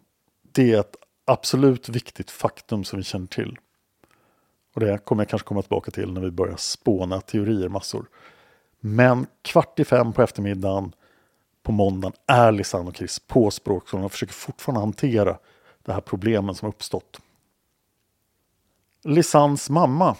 [0.52, 0.96] Det är ett
[1.26, 3.58] absolut viktigt faktum som vi känner till.
[4.74, 8.06] Och det kommer jag kanske komma tillbaka till när vi börjar spåna teorier massor.
[8.80, 10.96] Men kvart i fem på eftermiddagen
[11.64, 15.38] på måndagen är Lisanne och Chris på språkskolan och försöker fortfarande hantera
[15.84, 17.22] det här problemen som uppstått.
[19.04, 20.16] Lisans mamma,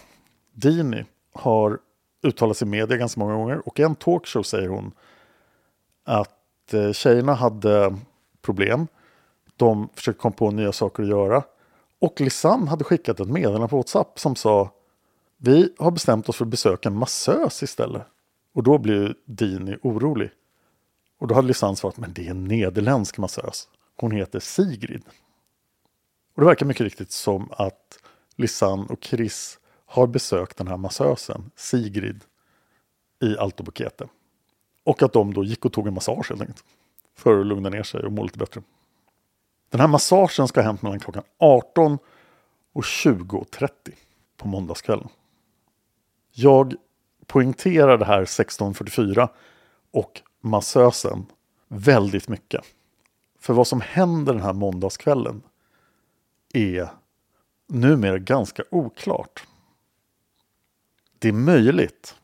[0.52, 1.78] Dini, har
[2.22, 4.92] uttalat sig i media ganska många gånger och i en talkshow säger hon
[6.04, 6.35] att
[6.72, 7.96] Eh, tjejerna hade
[8.42, 8.86] problem.
[9.56, 11.42] De försökte komma på nya saker att göra.
[11.98, 14.70] Och Lisanne hade skickat ett meddelande på WhatsApp som sa
[15.36, 18.02] Vi har bestämt oss för att besöka en massös istället.
[18.54, 20.30] Och då blev Dini orolig.
[21.18, 23.68] Och då hade Lisanne svarat men det är en nederländsk massös.
[23.96, 25.02] Hon heter Sigrid.
[26.34, 27.98] Och det verkar mycket riktigt som att
[28.36, 32.24] Lisanne och Chris har besökt den här massösen, Sigrid,
[33.22, 34.08] i Alto Bukete.
[34.86, 36.64] Och att de då gick och tog en massage helt enkelt.
[37.14, 38.62] För att lugna ner sig och må lite bättre.
[39.70, 41.98] Den här massagen ska ha hänt mellan klockan 18
[42.72, 43.68] och 20.30
[44.36, 45.08] på måndagskvällen.
[46.32, 46.74] Jag
[47.26, 49.28] poängterar det här 16.44
[49.90, 51.26] och massösen
[51.68, 52.64] väldigt mycket.
[53.38, 55.42] För vad som händer den här måndagskvällen
[56.54, 56.88] är
[57.66, 59.46] numera ganska oklart.
[61.18, 62.14] Det är möjligt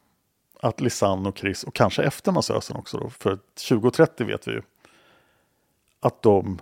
[0.63, 4.63] att Lisanne och Chris, och kanske efter massösen också då, för 20.30 vet vi ju,
[6.01, 6.59] att de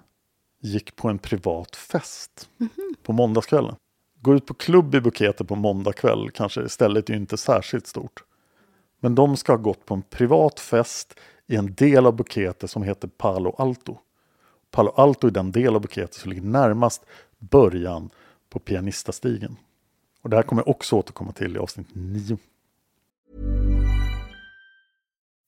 [0.61, 2.49] gick på en privat fest
[3.03, 3.77] på måndagskvällen.
[4.21, 7.87] Gå ut på klubb i Bukete på måndag kväll, kanske stället är ju inte särskilt
[7.87, 8.25] stort.
[9.01, 11.15] Men de ska ha gått på en privat fest
[11.47, 13.99] i en del av Bukete som heter Palo Alto.
[14.71, 17.07] Palo Alto är den del av Bukete som ligger närmast
[17.39, 18.11] början
[18.51, 19.57] på Pianistastigen.
[20.23, 22.39] Och det här kommer jag också återkomma till i avsnitt 9.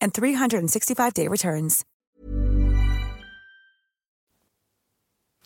[0.00, 1.86] and 365-day returns.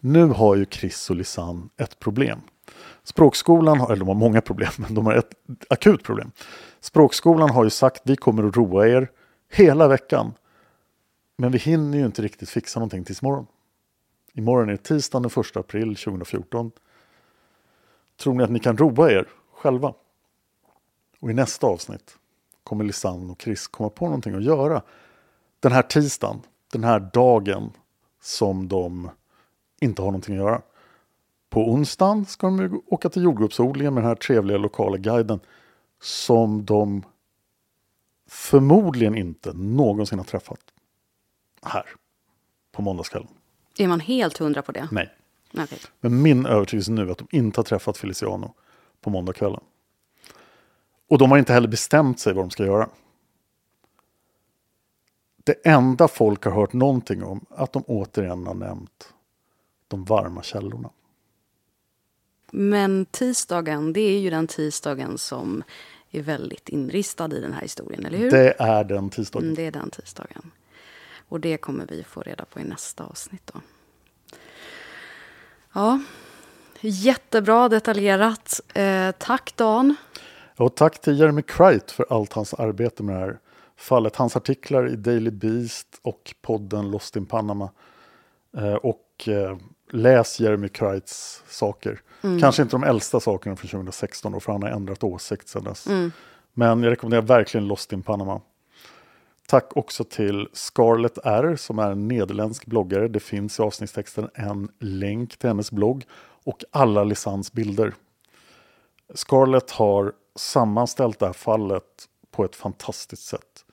[0.01, 2.41] Nu har ju Chris och Lisanne ett problem.
[3.03, 5.35] Språkskolan, har, eller de har många problem, men de har ett
[5.69, 6.31] akut problem.
[6.81, 9.11] Språkskolan har ju sagt vi kommer att roa er
[9.53, 10.33] hela veckan.
[11.37, 13.47] Men vi hinner ju inte riktigt fixa någonting tills imorgon.
[14.33, 16.71] Imorgon är tisdagen den 1 april 2014.
[18.21, 19.95] Tror ni att ni kan roa er själva?
[21.21, 22.19] Och i nästa avsnitt
[22.65, 24.83] kommer Lisanne och Chris komma på någonting att göra
[25.61, 26.43] den här tisdagen,
[26.73, 27.73] den här dagen
[28.23, 29.11] som de
[29.81, 30.63] inte har någonting att göra.
[31.51, 35.41] På onsdagen ska de åka till jordgubbsodlingen med den här trevliga lokala guiden
[36.01, 37.03] som de
[38.29, 40.61] förmodligen inte någonsin har träffat
[41.63, 41.87] här
[42.73, 43.29] på måndagskvällen.
[43.79, 44.89] Är man helt hundra på det?
[44.93, 45.15] Nej.
[45.59, 45.79] Okej.
[46.01, 48.55] Men min övertygelse nu är att de inte har träffat Feliciano
[49.01, 49.61] på måndagskvällen.
[51.15, 52.89] Och de har inte heller bestämt sig vad de ska göra.
[55.45, 59.13] Det enda folk har hört någonting om är att de återigen har nämnt
[59.89, 60.91] de varma källorna.
[62.51, 65.63] Men tisdagen, det är ju den tisdagen som
[66.11, 68.31] är väldigt inristad i den här historien, eller hur?
[68.31, 69.45] Det är den tisdagen.
[69.45, 70.51] Mm, det är den tisdagen.
[71.29, 73.61] Och det kommer vi få reda på i nästa avsnitt då.
[75.73, 76.01] Ja,
[76.81, 78.61] jättebra detaljerat.
[78.75, 79.97] Eh, tack Dan.
[80.57, 83.39] Och tack till Jeremy Cright för allt hans arbete med det här
[83.77, 84.17] fallet.
[84.17, 87.71] Hans artiklar i Daily Beast och podden Lost in Panama.
[88.57, 89.57] Eh, och eh,
[89.91, 92.01] läs Jeremy Crights saker.
[92.23, 92.41] Mm.
[92.41, 95.87] Kanske inte de äldsta sakerna från 2016 då, för han har ändrat åsikt sedan dess.
[95.87, 96.13] Mm.
[96.53, 98.41] Men jag rekommenderar verkligen Lost in Panama.
[99.47, 103.09] Tack också till Scarlett R som är en nederländsk bloggare.
[103.09, 106.05] Det finns i avsnittstexten en länk till hennes blogg
[106.45, 107.95] och alla Lisans bilder.
[109.15, 113.65] Scarlett har sammanställt det här fallet på ett fantastiskt sätt.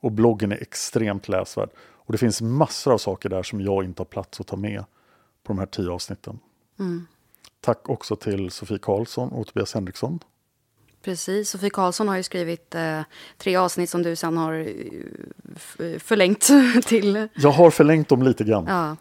[0.00, 1.70] Och bloggen är extremt läsvärd.
[1.76, 4.84] Och det finns massor av saker där som jag inte har plats att ta med
[5.42, 6.38] på de här tio avsnitten.
[6.78, 7.06] Mm.
[7.60, 10.20] Tack också till Sofie Karlsson och Tobias Henriksson.
[11.02, 13.00] Precis, Sofie Karlsson har ju skrivit eh,
[13.38, 16.50] tre avsnitt som du sen har eh, förlängt
[16.86, 17.28] till...
[17.34, 18.66] Jag har förlängt dem lite grann.
[18.68, 18.96] Ja,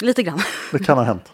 [0.00, 0.40] lite grann.
[0.72, 1.32] Det kan ha hänt.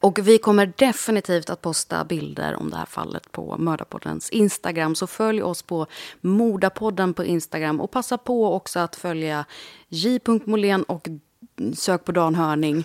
[0.00, 4.94] Och vi kommer definitivt att posta bilder om det här fallet på Mördarpoddens Instagram.
[4.94, 5.86] Så följ oss på
[6.20, 7.80] Mordapodden på Instagram.
[7.80, 9.44] Och passa på också att följa
[9.88, 11.08] j.molén och
[11.74, 12.84] sök på Dan Hörning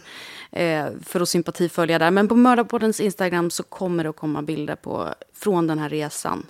[0.52, 2.12] eh, för att sympatifölja där.
[2.12, 6.46] Men på Mördarpoddens Instagram så kommer det att komma bilder på, från den här resan.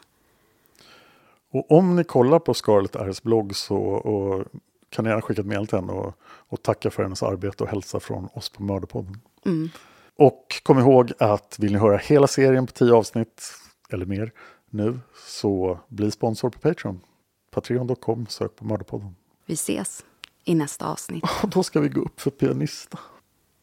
[1.51, 4.45] Och om ni kollar på Scarlett R's blogg så och
[4.89, 7.69] kan ni gärna skicka ett mejl till henne och, och tacka för hennes arbete och
[7.69, 9.21] hälsa från oss på Mördarpodden.
[9.45, 9.69] Mm.
[10.17, 13.43] Och kom ihåg att vill ni höra hela serien på tio avsnitt
[13.89, 14.31] eller mer
[14.69, 16.99] nu så bli sponsor på Patreon.
[17.51, 19.15] Patreon.com, sök på Mördarpodden.
[19.45, 20.05] Vi ses
[20.43, 21.23] i nästa avsnitt.
[21.43, 22.99] Och då ska vi gå upp för pianista.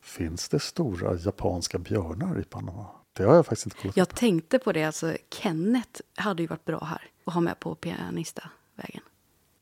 [0.03, 2.87] Finns det stora japanska björnar i Panama?
[3.13, 3.97] Det har jag faktiskt inte kollat.
[3.97, 7.75] Jag tänkte på det, alltså Kenneth hade ju varit bra här att ha med på
[7.75, 9.03] pianistavägen.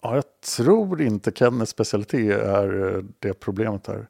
[0.01, 4.09] Ja, jag tror inte Kennets specialitet är eh, det problemet här.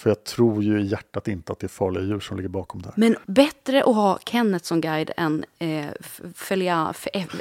[0.00, 2.82] För jag tror ju i hjärtat inte att det är farliga djur som ligger bakom
[2.82, 2.92] där.
[2.96, 5.86] Men bättre att ha Kenneth som guide än eh,
[6.34, 6.94] Felia,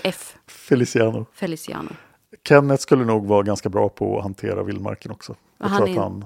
[0.03, 1.25] F, Feliciano.
[1.33, 1.89] Feliciano.
[2.47, 5.35] Kenneth skulle nog vara ganska bra på att hantera vildmarken också.
[5.57, 6.25] Jag han tror att han,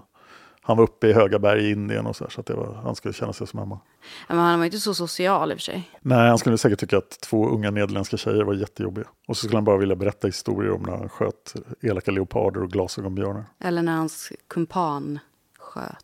[0.62, 2.74] han var uppe i höga berg i Indien och så, här, så att det var,
[2.84, 3.80] han skulle känna sig som hemma.
[4.28, 5.90] Men han var inte så social i och för sig.
[6.02, 9.08] Nej, han skulle säkert tycka att två unga nederländska tjejer var jättejobbiga.
[9.28, 12.72] Och så skulle han bara vilja berätta historier om när han sköt elaka leoparder och
[12.72, 13.46] glasögonbjörnar.
[13.60, 15.20] Eller när hans kumpan
[15.60, 16.03] sköt.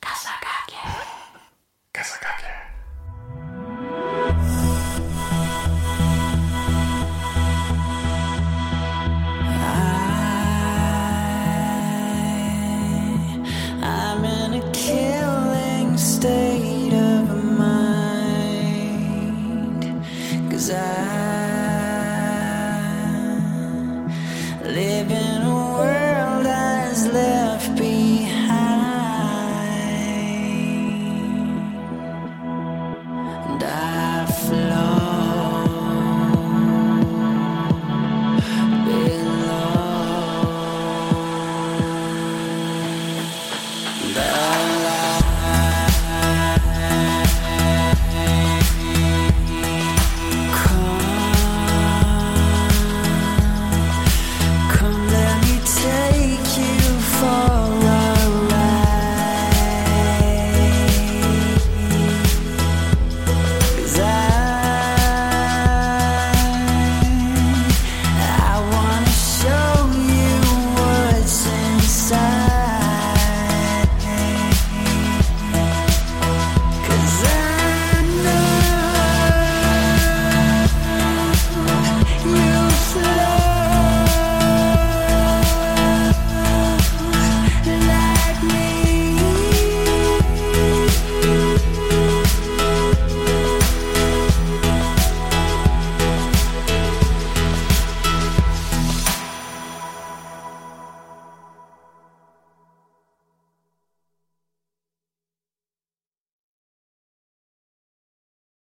[0.00, 0.80] Kasakake.
[1.92, 2.37] Kasakake.